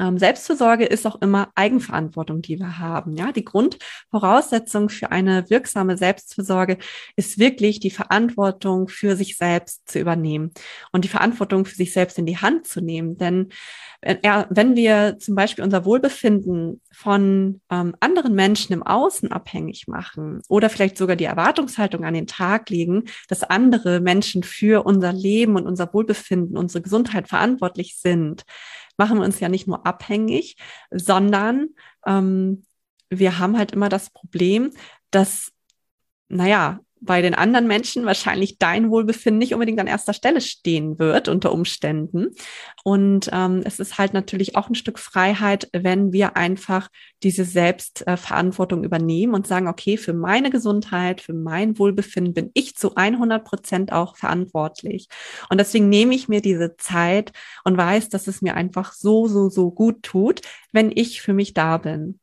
Ähm, 0.00 0.18
Selbstfürsorge 0.18 0.86
ist 0.86 1.06
auch 1.06 1.20
immer 1.20 1.50
Eigenverantwortung, 1.54 2.40
die 2.40 2.58
wir 2.58 2.78
haben. 2.78 3.16
Ja, 3.16 3.32
die 3.32 3.44
Grundvoraussetzung 3.44 4.88
für 4.88 5.12
eine 5.12 5.48
wirksame 5.50 5.98
Selbstfürsorge 5.98 6.78
ist 7.16 7.38
wirklich 7.38 7.80
die 7.80 7.90
Verantwortung 7.90 8.88
für 8.88 9.14
sich 9.14 9.36
selbst 9.36 9.88
zu 9.88 9.98
übernehmen 9.98 10.52
und 10.90 11.04
die 11.04 11.08
Verantwortung 11.08 11.66
für 11.66 11.76
sich 11.76 11.92
selbst 11.92 12.18
in 12.18 12.26
die 12.26 12.38
Hand 12.38 12.66
zu 12.66 12.80
nehmen. 12.80 13.18
Denn 13.18 13.50
wenn 14.02 14.76
wir 14.76 15.18
zum 15.18 15.34
Beispiel 15.34 15.62
unser 15.62 15.84
Wohlbefinden 15.84 16.80
von 16.90 17.60
ähm, 17.70 17.94
anderen 18.00 18.34
Menschen 18.34 18.72
im 18.72 18.82
Außen 18.82 19.30
abhängig 19.30 19.88
machen 19.88 20.40
oder 20.48 20.70
vielleicht 20.70 20.96
sogar 20.96 21.16
die 21.16 21.24
Erwartungshaltung 21.24 22.04
an 22.04 22.14
den 22.14 22.26
Tag 22.26 22.70
legen, 22.70 23.04
dass 23.28 23.42
andere 23.42 24.00
Menschen 24.00 24.42
für 24.42 24.86
unser 24.86 25.12
Leben 25.12 25.56
und 25.56 25.66
unser 25.66 25.92
Wohlbefinden, 25.92 26.56
unsere 26.56 26.82
Gesundheit 26.82 27.28
verantwortlich 27.28 27.98
sind, 27.98 28.44
machen 29.00 29.18
wir 29.18 29.24
uns 29.24 29.40
ja 29.40 29.48
nicht 29.48 29.66
nur 29.66 29.86
abhängig, 29.86 30.56
sondern 30.90 31.70
ähm, 32.06 32.64
wir 33.08 33.38
haben 33.38 33.56
halt 33.56 33.72
immer 33.72 33.88
das 33.88 34.10
Problem, 34.10 34.72
dass, 35.10 35.52
naja, 36.28 36.80
bei 37.00 37.22
den 37.22 37.34
anderen 37.34 37.66
Menschen 37.66 38.04
wahrscheinlich 38.04 38.58
dein 38.58 38.90
Wohlbefinden 38.90 39.38
nicht 39.38 39.54
unbedingt 39.54 39.80
an 39.80 39.86
erster 39.86 40.12
Stelle 40.12 40.40
stehen 40.40 40.98
wird 40.98 41.28
unter 41.28 41.52
Umständen. 41.52 42.28
Und 42.84 43.30
ähm, 43.32 43.62
es 43.64 43.80
ist 43.80 43.98
halt 43.98 44.12
natürlich 44.12 44.56
auch 44.56 44.68
ein 44.68 44.74
Stück 44.74 44.98
Freiheit, 44.98 45.68
wenn 45.72 46.12
wir 46.12 46.36
einfach 46.36 46.88
diese 47.22 47.44
Selbstverantwortung 47.44 48.84
übernehmen 48.84 49.34
und 49.34 49.46
sagen, 49.46 49.66
okay, 49.66 49.96
für 49.96 50.12
meine 50.12 50.50
Gesundheit, 50.50 51.22
für 51.22 51.34
mein 51.34 51.78
Wohlbefinden 51.78 52.34
bin 52.34 52.50
ich 52.54 52.76
zu 52.76 52.94
100 52.94 53.44
Prozent 53.44 53.92
auch 53.92 54.16
verantwortlich. 54.16 55.08
Und 55.48 55.58
deswegen 55.58 55.88
nehme 55.88 56.14
ich 56.14 56.28
mir 56.28 56.42
diese 56.42 56.76
Zeit 56.76 57.32
und 57.64 57.76
weiß, 57.76 58.10
dass 58.10 58.26
es 58.26 58.42
mir 58.42 58.54
einfach 58.54 58.92
so, 58.92 59.26
so, 59.26 59.48
so 59.48 59.70
gut 59.70 60.02
tut, 60.02 60.42
wenn 60.72 60.92
ich 60.94 61.22
für 61.22 61.32
mich 61.32 61.54
da 61.54 61.78
bin. 61.78 62.19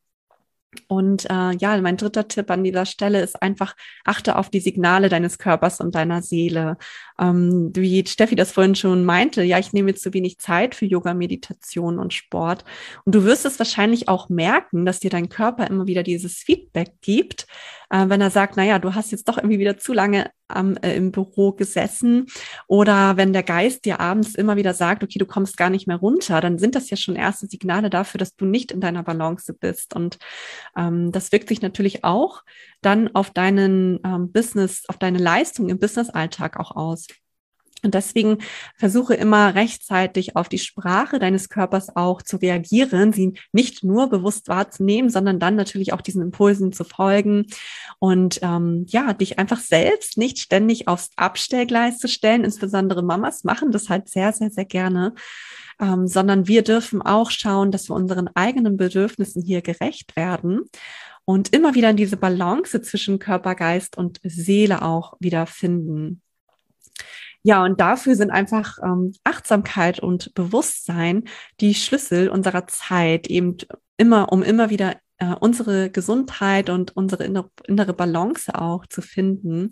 Und 0.86 1.24
äh, 1.30 1.56
ja, 1.56 1.80
mein 1.80 1.96
dritter 1.96 2.28
Tipp 2.28 2.50
an 2.50 2.62
dieser 2.62 2.84
Stelle 2.84 3.22
ist 3.22 3.40
einfach, 3.42 3.74
achte 4.04 4.36
auf 4.36 4.50
die 4.50 4.60
Signale 4.60 5.08
deines 5.08 5.38
Körpers 5.38 5.80
und 5.80 5.94
deiner 5.94 6.22
Seele. 6.22 6.76
Ähm, 7.18 7.72
wie 7.74 8.06
Steffi 8.06 8.36
das 8.36 8.52
vorhin 8.52 8.74
schon 8.74 9.04
meinte, 9.04 9.42
ja, 9.42 9.58
ich 9.58 9.72
nehme 9.72 9.94
zu 9.94 10.12
wenig 10.12 10.38
Zeit 10.38 10.74
für 10.74 10.84
Yoga, 10.84 11.14
Meditation 11.14 11.98
und 11.98 12.12
Sport. 12.12 12.64
Und 13.04 13.14
du 13.14 13.24
wirst 13.24 13.46
es 13.46 13.58
wahrscheinlich 13.58 14.08
auch 14.08 14.28
merken, 14.28 14.84
dass 14.84 15.00
dir 15.00 15.10
dein 15.10 15.28
Körper 15.30 15.66
immer 15.66 15.86
wieder 15.86 16.02
dieses 16.02 16.36
Feedback 16.36 16.92
gibt, 17.00 17.46
äh, 17.90 18.08
wenn 18.08 18.20
er 18.20 18.30
sagt, 18.30 18.56
naja, 18.56 18.78
du 18.78 18.94
hast 18.94 19.10
jetzt 19.10 19.28
doch 19.28 19.38
irgendwie 19.38 19.58
wieder 19.58 19.78
zu 19.78 19.92
lange 19.94 20.30
am, 20.48 20.76
äh, 20.78 20.96
im 20.96 21.12
Büro 21.12 21.52
gesessen 21.52 22.26
oder 22.66 23.16
wenn 23.16 23.32
der 23.32 23.42
Geist 23.42 23.84
dir 23.84 24.00
abends 24.00 24.34
immer 24.34 24.56
wieder 24.56 24.74
sagt, 24.74 25.04
okay, 25.04 25.18
du 25.18 25.26
kommst 25.26 25.56
gar 25.56 25.70
nicht 25.70 25.86
mehr 25.86 25.96
runter, 25.96 26.40
dann 26.40 26.58
sind 26.58 26.74
das 26.74 26.90
ja 26.90 26.96
schon 26.96 27.16
erste 27.16 27.46
Signale 27.46 27.90
dafür, 27.90 28.18
dass 28.18 28.34
du 28.34 28.44
nicht 28.44 28.72
in 28.72 28.80
deiner 28.80 29.02
Balance 29.02 29.52
bist. 29.54 29.94
Und 29.94 30.18
ähm, 30.76 31.12
das 31.12 31.32
wirkt 31.32 31.48
sich 31.48 31.62
natürlich 31.62 32.04
auch 32.04 32.42
dann 32.80 33.14
auf 33.14 33.30
deinen 33.30 34.00
ähm, 34.04 34.32
Business, 34.32 34.84
auf 34.88 34.98
deine 34.98 35.18
Leistung 35.18 35.68
im 35.68 35.78
Business-Alltag 35.78 36.58
auch 36.58 36.74
aus. 36.74 37.06
Und 37.82 37.94
deswegen 37.94 38.38
versuche 38.76 39.14
immer 39.14 39.54
rechtzeitig 39.54 40.36
auf 40.36 40.48
die 40.48 40.58
Sprache 40.58 41.18
deines 41.18 41.48
Körpers 41.48 41.94
auch 41.94 42.22
zu 42.22 42.36
reagieren, 42.36 43.12
sie 43.12 43.34
nicht 43.52 43.84
nur 43.84 44.08
bewusst 44.08 44.48
wahrzunehmen, 44.48 45.10
sondern 45.10 45.38
dann 45.38 45.54
natürlich 45.54 45.92
auch 45.92 46.00
diesen 46.00 46.22
Impulsen 46.22 46.72
zu 46.72 46.84
folgen 46.84 47.46
und 47.98 48.40
ähm, 48.42 48.84
ja, 48.88 49.12
dich 49.12 49.38
einfach 49.38 49.60
selbst 49.60 50.18
nicht 50.18 50.38
ständig 50.38 50.88
aufs 50.88 51.10
Abstellgleis 51.16 51.98
zu 51.98 52.08
stellen. 52.08 52.44
Insbesondere 52.44 53.02
Mamas 53.02 53.44
machen 53.44 53.70
das 53.70 53.88
halt 53.88 54.08
sehr, 54.08 54.32
sehr, 54.32 54.50
sehr 54.50 54.64
gerne. 54.64 55.14
Ähm, 55.80 56.08
sondern 56.08 56.48
wir 56.48 56.62
dürfen 56.62 57.02
auch 57.02 57.30
schauen, 57.30 57.70
dass 57.70 57.88
wir 57.88 57.94
unseren 57.94 58.28
eigenen 58.34 58.76
Bedürfnissen 58.76 59.42
hier 59.42 59.62
gerecht 59.62 60.16
werden 60.16 60.62
und 61.24 61.54
immer 61.54 61.74
wieder 61.74 61.90
in 61.90 61.96
diese 61.96 62.16
Balance 62.16 62.80
zwischen 62.80 63.18
Körper, 63.18 63.54
Geist 63.54 63.98
und 63.98 64.18
Seele 64.24 64.82
auch 64.82 65.12
wieder 65.20 65.46
finden. 65.46 66.22
Ja, 67.42 67.64
und 67.64 67.80
dafür 67.80 68.16
sind 68.16 68.30
einfach 68.30 68.78
ähm, 68.82 69.14
Achtsamkeit 69.24 70.00
und 70.00 70.34
Bewusstsein 70.34 71.24
die 71.60 71.74
Schlüssel 71.74 72.28
unserer 72.28 72.66
Zeit, 72.66 73.28
eben 73.28 73.56
immer, 73.96 74.32
um 74.32 74.42
immer 74.42 74.70
wieder 74.70 74.96
äh, 75.18 75.34
unsere 75.40 75.90
Gesundheit 75.90 76.70
und 76.70 76.96
unsere 76.96 77.24
innere, 77.24 77.92
Balance 77.94 78.54
auch 78.54 78.86
zu 78.86 79.02
finden. 79.02 79.70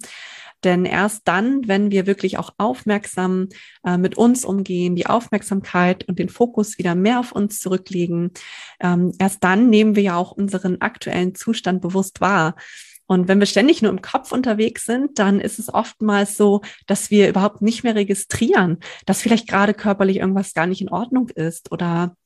Denn 0.64 0.84
erst 0.84 1.28
dann, 1.28 1.68
wenn 1.68 1.90
wir 1.90 2.06
wirklich 2.06 2.38
auch 2.38 2.50
aufmerksam 2.58 3.48
äh, 3.84 3.96
mit 3.98 4.16
uns 4.16 4.44
umgehen, 4.44 4.96
die 4.96 5.06
Aufmerksamkeit 5.06 6.08
und 6.08 6.18
den 6.18 6.28
Fokus 6.28 6.78
wieder 6.78 6.94
mehr 6.94 7.20
auf 7.20 7.32
uns 7.32 7.60
zurücklegen, 7.60 8.32
ähm, 8.80 9.12
erst 9.18 9.44
dann 9.44 9.70
nehmen 9.70 9.94
wir 9.96 10.02
ja 10.02 10.16
auch 10.16 10.32
unseren 10.32 10.80
aktuellen 10.80 11.34
Zustand 11.34 11.80
bewusst 11.82 12.20
wahr. 12.20 12.56
Und 13.06 13.28
wenn 13.28 13.38
wir 13.38 13.46
ständig 13.46 13.82
nur 13.82 13.92
im 13.92 14.02
Kopf 14.02 14.32
unterwegs 14.32 14.84
sind, 14.84 15.18
dann 15.18 15.40
ist 15.40 15.58
es 15.58 15.72
oftmals 15.72 16.36
so, 16.36 16.62
dass 16.86 17.10
wir 17.10 17.28
überhaupt 17.28 17.62
nicht 17.62 17.84
mehr 17.84 17.94
registrieren, 17.94 18.78
dass 19.06 19.22
vielleicht 19.22 19.48
gerade 19.48 19.74
körperlich 19.74 20.18
irgendwas 20.18 20.54
gar 20.54 20.66
nicht 20.66 20.80
in 20.80 20.88
Ordnung 20.88 21.28
ist 21.30 21.72
oder 21.72 22.16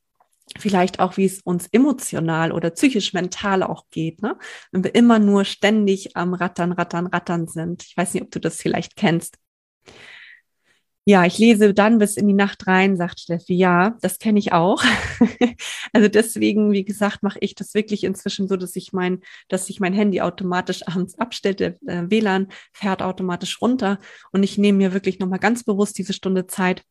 vielleicht 0.59 0.99
auch, 0.99 1.17
wie 1.17 1.27
es 1.27 1.41
uns 1.43 1.69
emotional 1.71 2.53
oder 2.53 2.71
psychisch 2.71 3.13
mental 3.13 3.63
auch 3.63 3.85
geht, 3.91 4.23
ne? 4.23 4.37
Wenn 4.73 4.83
wir 4.83 4.95
immer 4.95 5.19
nur 5.19 5.45
ständig 5.45 6.17
am 6.17 6.35
Rattern, 6.35 6.73
Rattern, 6.73 7.07
Rattern 7.07 7.47
sind. 7.47 7.85
Ich 7.85 7.97
weiß 7.97 8.15
nicht, 8.15 8.25
ob 8.25 8.31
du 8.31 8.41
das 8.41 8.57
vielleicht 8.57 8.97
kennst. 8.97 9.39
Ja, 11.07 11.25
ich 11.25 11.39
lese 11.39 11.73
dann 11.73 11.99
bis 11.99 12.17
in 12.17 12.29
die 12.29 12.35
Nacht 12.35 12.67
rein, 12.67 12.97
sagt 12.97 13.21
Steffi. 13.21 13.55
Ja, 13.55 13.97
das 14.03 14.19
kenne 14.19 14.39
ich 14.39 14.53
auch. 14.53 14.83
also 15.93 16.09
deswegen, 16.09 16.73
wie 16.73 16.85
gesagt, 16.85 17.23
mache 17.23 17.39
ich 17.41 17.55
das 17.55 17.75
wirklich 17.75 18.05
inzwischen 18.05 18.49
so, 18.49 18.57
dass 18.57 18.77
ich 18.77 18.93
mein, 18.93 19.21
dass 19.49 19.67
sich 19.67 19.81
mein 19.81 19.95
Handy 19.95 20.21
automatisch 20.21 20.87
abends 20.87 21.19
abstellt. 21.19 21.61
Der 21.61 21.77
äh, 21.87 22.11
WLAN 22.11 22.49
fährt 22.73 23.03
automatisch 23.03 23.63
runter 23.63 23.99
und 24.33 24.43
ich 24.43 24.59
nehme 24.59 24.79
mir 24.79 24.93
wirklich 24.93 25.19
nochmal 25.19 25.39
ganz 25.39 25.65
bewusst 25.65 25.97
diese 25.97 26.13
Stunde 26.13 26.47
Zeit, 26.47 26.85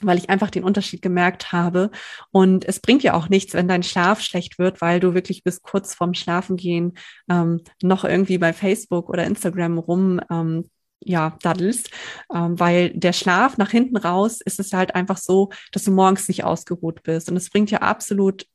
weil 0.00 0.18
ich 0.18 0.30
einfach 0.30 0.50
den 0.50 0.64
Unterschied 0.64 1.02
gemerkt 1.02 1.52
habe. 1.52 1.90
Und 2.30 2.64
es 2.64 2.78
bringt 2.80 3.02
ja 3.02 3.14
auch 3.14 3.28
nichts, 3.28 3.54
wenn 3.54 3.68
dein 3.68 3.82
Schlaf 3.82 4.20
schlecht 4.20 4.58
wird, 4.58 4.80
weil 4.80 5.00
du 5.00 5.12
wirklich 5.12 5.42
bis 5.42 5.60
kurz 5.60 5.94
vorm 5.94 6.14
Schlafengehen 6.14 6.94
ähm, 7.28 7.60
noch 7.82 8.04
irgendwie 8.04 8.38
bei 8.38 8.52
Facebook 8.52 9.08
oder 9.08 9.24
Instagram 9.26 9.78
rum 9.78 10.20
ähm, 10.30 10.70
ja, 11.00 11.36
daddelst, 11.42 11.90
ähm, 12.34 12.58
weil 12.60 12.90
der 12.90 13.12
Schlaf 13.12 13.56
nach 13.58 13.70
hinten 13.70 13.96
raus 13.96 14.40
ist 14.44 14.60
es 14.60 14.72
halt 14.72 14.94
einfach 14.94 15.16
so, 15.16 15.50
dass 15.72 15.84
du 15.84 15.90
morgens 15.90 16.28
nicht 16.28 16.44
ausgeruht 16.44 17.02
bist. 17.02 17.30
Und 17.30 17.36
es 17.36 17.50
bringt 17.50 17.70
ja 17.70 17.78
absolut 17.78 18.46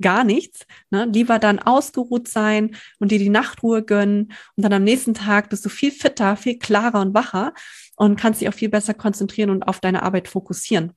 gar 0.00 0.24
nichts. 0.24 0.66
Ne? 0.90 1.06
Lieber 1.06 1.38
dann 1.38 1.58
ausgeruht 1.58 2.28
sein 2.28 2.76
und 2.98 3.10
dir 3.10 3.18
die 3.18 3.30
Nachtruhe 3.30 3.82
gönnen 3.82 4.32
und 4.56 4.62
dann 4.62 4.72
am 4.72 4.84
nächsten 4.84 5.14
Tag 5.14 5.50
bist 5.50 5.64
du 5.64 5.68
viel 5.68 5.90
fitter, 5.90 6.36
viel 6.36 6.58
klarer 6.58 7.00
und 7.00 7.14
wacher 7.14 7.54
und 7.96 8.16
kannst 8.20 8.40
dich 8.40 8.48
auch 8.48 8.54
viel 8.54 8.68
besser 8.68 8.94
konzentrieren 8.94 9.50
und 9.50 9.62
auf 9.62 9.80
deine 9.80 10.02
Arbeit 10.02 10.28
fokussieren. 10.28 10.92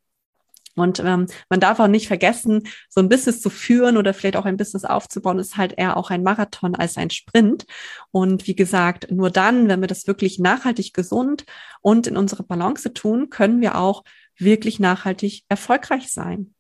Und 0.80 1.00
ähm, 1.00 1.28
man 1.50 1.60
darf 1.60 1.80
auch 1.80 1.88
nicht 1.88 2.08
vergessen, 2.08 2.64
so 2.90 3.02
ein 3.02 3.10
Business 3.10 3.42
zu 3.42 3.50
führen 3.50 3.98
oder 3.98 4.14
vielleicht 4.14 4.38
auch 4.38 4.46
ein 4.46 4.58
Business 4.58 4.86
aufzubauen, 4.86 5.40
ist 5.40 5.58
halt 5.58 5.74
eher 5.78 5.98
auch 5.98 6.10
ein 6.10 6.24
Marathon 6.24 6.76
als 6.76 6.98
ein 6.98 7.10
Sprint. 7.10 7.66
Und 8.12 8.48
wie 8.48 8.56
gesagt, 8.56 9.12
nur 9.12 9.30
dann, 9.30 9.68
wenn 9.68 9.82
wir 9.82 9.88
das 9.88 10.08
wirklich 10.08 10.40
nachhaltig 10.40 10.94
gesund 10.94 11.46
und 11.82 12.08
in 12.08 12.18
unsere 12.18 12.44
Balance 12.44 12.94
tun, 12.94 13.30
können 13.30 13.62
wir 13.62 13.78
auch 13.78 14.04
wirklich 14.38 14.80
nachhaltig 14.80 15.44
erfolgreich 15.50 16.12
sein. 16.12 16.54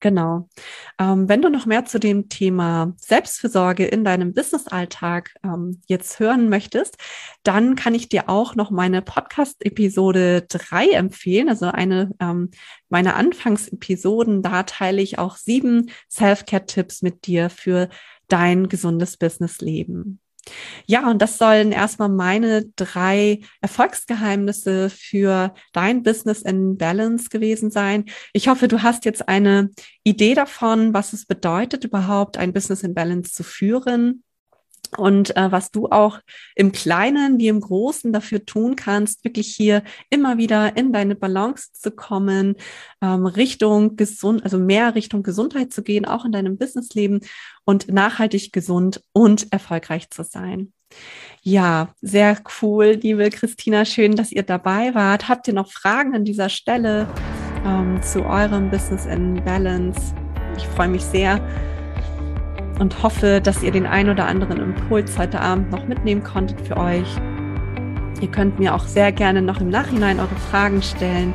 Genau. 0.00 0.48
Ähm, 0.98 1.28
wenn 1.28 1.42
du 1.42 1.50
noch 1.50 1.66
mehr 1.66 1.84
zu 1.84 2.00
dem 2.00 2.30
Thema 2.30 2.94
Selbstfürsorge 2.96 3.84
in 3.84 4.02
deinem 4.02 4.32
Businessalltag 4.32 5.34
ähm, 5.44 5.82
jetzt 5.86 6.18
hören 6.18 6.48
möchtest, 6.48 6.96
dann 7.42 7.76
kann 7.76 7.94
ich 7.94 8.08
dir 8.08 8.30
auch 8.30 8.54
noch 8.54 8.70
meine 8.70 9.02
Podcast-Episode 9.02 10.46
3 10.48 10.92
empfehlen, 10.92 11.50
also 11.50 11.66
eine 11.66 12.12
ähm, 12.18 12.50
meiner 12.88 13.14
Anfangsepisoden. 13.16 14.42
Da 14.42 14.62
teile 14.62 15.02
ich 15.02 15.18
auch 15.18 15.36
sieben 15.36 15.90
Self-Care-Tipps 16.10 17.02
mit 17.02 17.26
dir 17.26 17.50
für 17.50 17.90
dein 18.28 18.70
gesundes 18.70 19.18
Businessleben. 19.18 20.18
Ja, 20.86 21.08
und 21.08 21.22
das 21.22 21.38
sollen 21.38 21.72
erstmal 21.72 22.08
meine 22.08 22.66
drei 22.76 23.40
Erfolgsgeheimnisse 23.60 24.90
für 24.90 25.54
dein 25.72 26.02
Business 26.02 26.42
in 26.42 26.76
Balance 26.76 27.28
gewesen 27.28 27.70
sein. 27.70 28.06
Ich 28.32 28.48
hoffe, 28.48 28.68
du 28.68 28.82
hast 28.82 29.04
jetzt 29.04 29.28
eine 29.28 29.70
Idee 30.02 30.34
davon, 30.34 30.94
was 30.94 31.12
es 31.12 31.26
bedeutet, 31.26 31.84
überhaupt 31.84 32.38
ein 32.38 32.52
Business 32.52 32.82
in 32.82 32.94
Balance 32.94 33.32
zu 33.32 33.42
führen 33.42 34.24
und 34.96 35.36
äh, 35.36 35.52
was 35.52 35.70
du 35.70 35.88
auch 35.88 36.18
im 36.54 36.72
Kleinen 36.72 37.38
wie 37.38 37.48
im 37.48 37.60
Großen 37.60 38.12
dafür 38.12 38.44
tun 38.44 38.76
kannst, 38.76 39.24
wirklich 39.24 39.54
hier 39.54 39.82
immer 40.10 40.38
wieder 40.38 40.76
in 40.76 40.92
deine 40.92 41.14
Balance 41.14 41.72
zu 41.72 41.90
kommen, 41.90 42.56
ähm, 43.02 43.26
Richtung 43.26 43.96
gesund, 43.96 44.44
also 44.44 44.58
mehr 44.58 44.94
Richtung 44.94 45.22
Gesundheit 45.22 45.72
zu 45.72 45.82
gehen, 45.82 46.04
auch 46.04 46.24
in 46.24 46.32
deinem 46.32 46.58
Businessleben 46.58 47.20
und 47.64 47.88
nachhaltig 47.88 48.52
gesund 48.52 49.02
und 49.12 49.52
erfolgreich 49.52 50.10
zu 50.10 50.24
sein. 50.24 50.72
Ja, 51.42 51.94
sehr 52.00 52.36
cool, 52.60 52.98
liebe 53.00 53.30
Christina. 53.30 53.84
Schön, 53.84 54.16
dass 54.16 54.32
ihr 54.32 54.42
dabei 54.42 54.94
wart. 54.94 55.28
Habt 55.28 55.48
ihr 55.48 55.54
noch 55.54 55.70
Fragen 55.70 56.14
an 56.14 56.24
dieser 56.24 56.48
Stelle 56.48 57.08
ähm, 57.64 58.02
zu 58.02 58.24
eurem 58.24 58.70
Business 58.70 59.06
in 59.06 59.42
Balance? 59.44 60.14
Ich 60.56 60.66
freue 60.66 60.88
mich 60.88 61.02
sehr 61.02 61.40
und 62.80 63.02
hoffe, 63.02 63.40
dass 63.40 63.62
ihr 63.62 63.70
den 63.70 63.86
ein 63.86 64.08
oder 64.08 64.26
anderen 64.26 64.58
Impuls 64.58 65.16
heute 65.18 65.40
Abend 65.40 65.70
noch 65.70 65.86
mitnehmen 65.86 66.24
konntet 66.24 66.66
für 66.66 66.78
euch. 66.78 67.06
Ihr 68.20 68.28
könnt 68.28 68.58
mir 68.58 68.74
auch 68.74 68.84
sehr 68.84 69.12
gerne 69.12 69.42
noch 69.42 69.60
im 69.60 69.68
Nachhinein 69.68 70.18
eure 70.18 70.34
Fragen 70.50 70.82
stellen. 70.82 71.32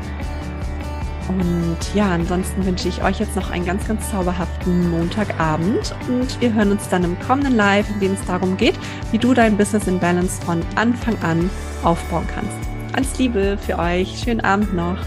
Und 1.27 1.77
ja, 1.95 2.09
ansonsten 2.11 2.65
wünsche 2.65 2.87
ich 2.87 3.03
euch 3.03 3.19
jetzt 3.19 3.35
noch 3.35 3.49
einen 3.51 3.65
ganz, 3.65 3.87
ganz 3.87 4.11
zauberhaften 4.11 4.91
Montagabend 4.91 5.95
und 6.07 6.39
wir 6.39 6.53
hören 6.53 6.71
uns 6.71 6.89
dann 6.89 7.03
im 7.03 7.19
kommenden 7.19 7.55
Live, 7.55 7.89
in 7.89 7.99
dem 7.99 8.13
es 8.13 8.25
darum 8.25 8.57
geht, 8.57 8.75
wie 9.11 9.17
du 9.17 9.33
dein 9.33 9.57
Business 9.57 9.87
in 9.87 9.99
Balance 9.99 10.41
von 10.43 10.61
Anfang 10.75 11.17
an 11.23 11.49
aufbauen 11.83 12.27
kannst. 12.33 12.57
Alles 12.93 13.17
Liebe 13.17 13.57
für 13.57 13.79
euch, 13.79 14.19
schönen 14.23 14.41
Abend 14.41 14.73
noch. 14.75 14.99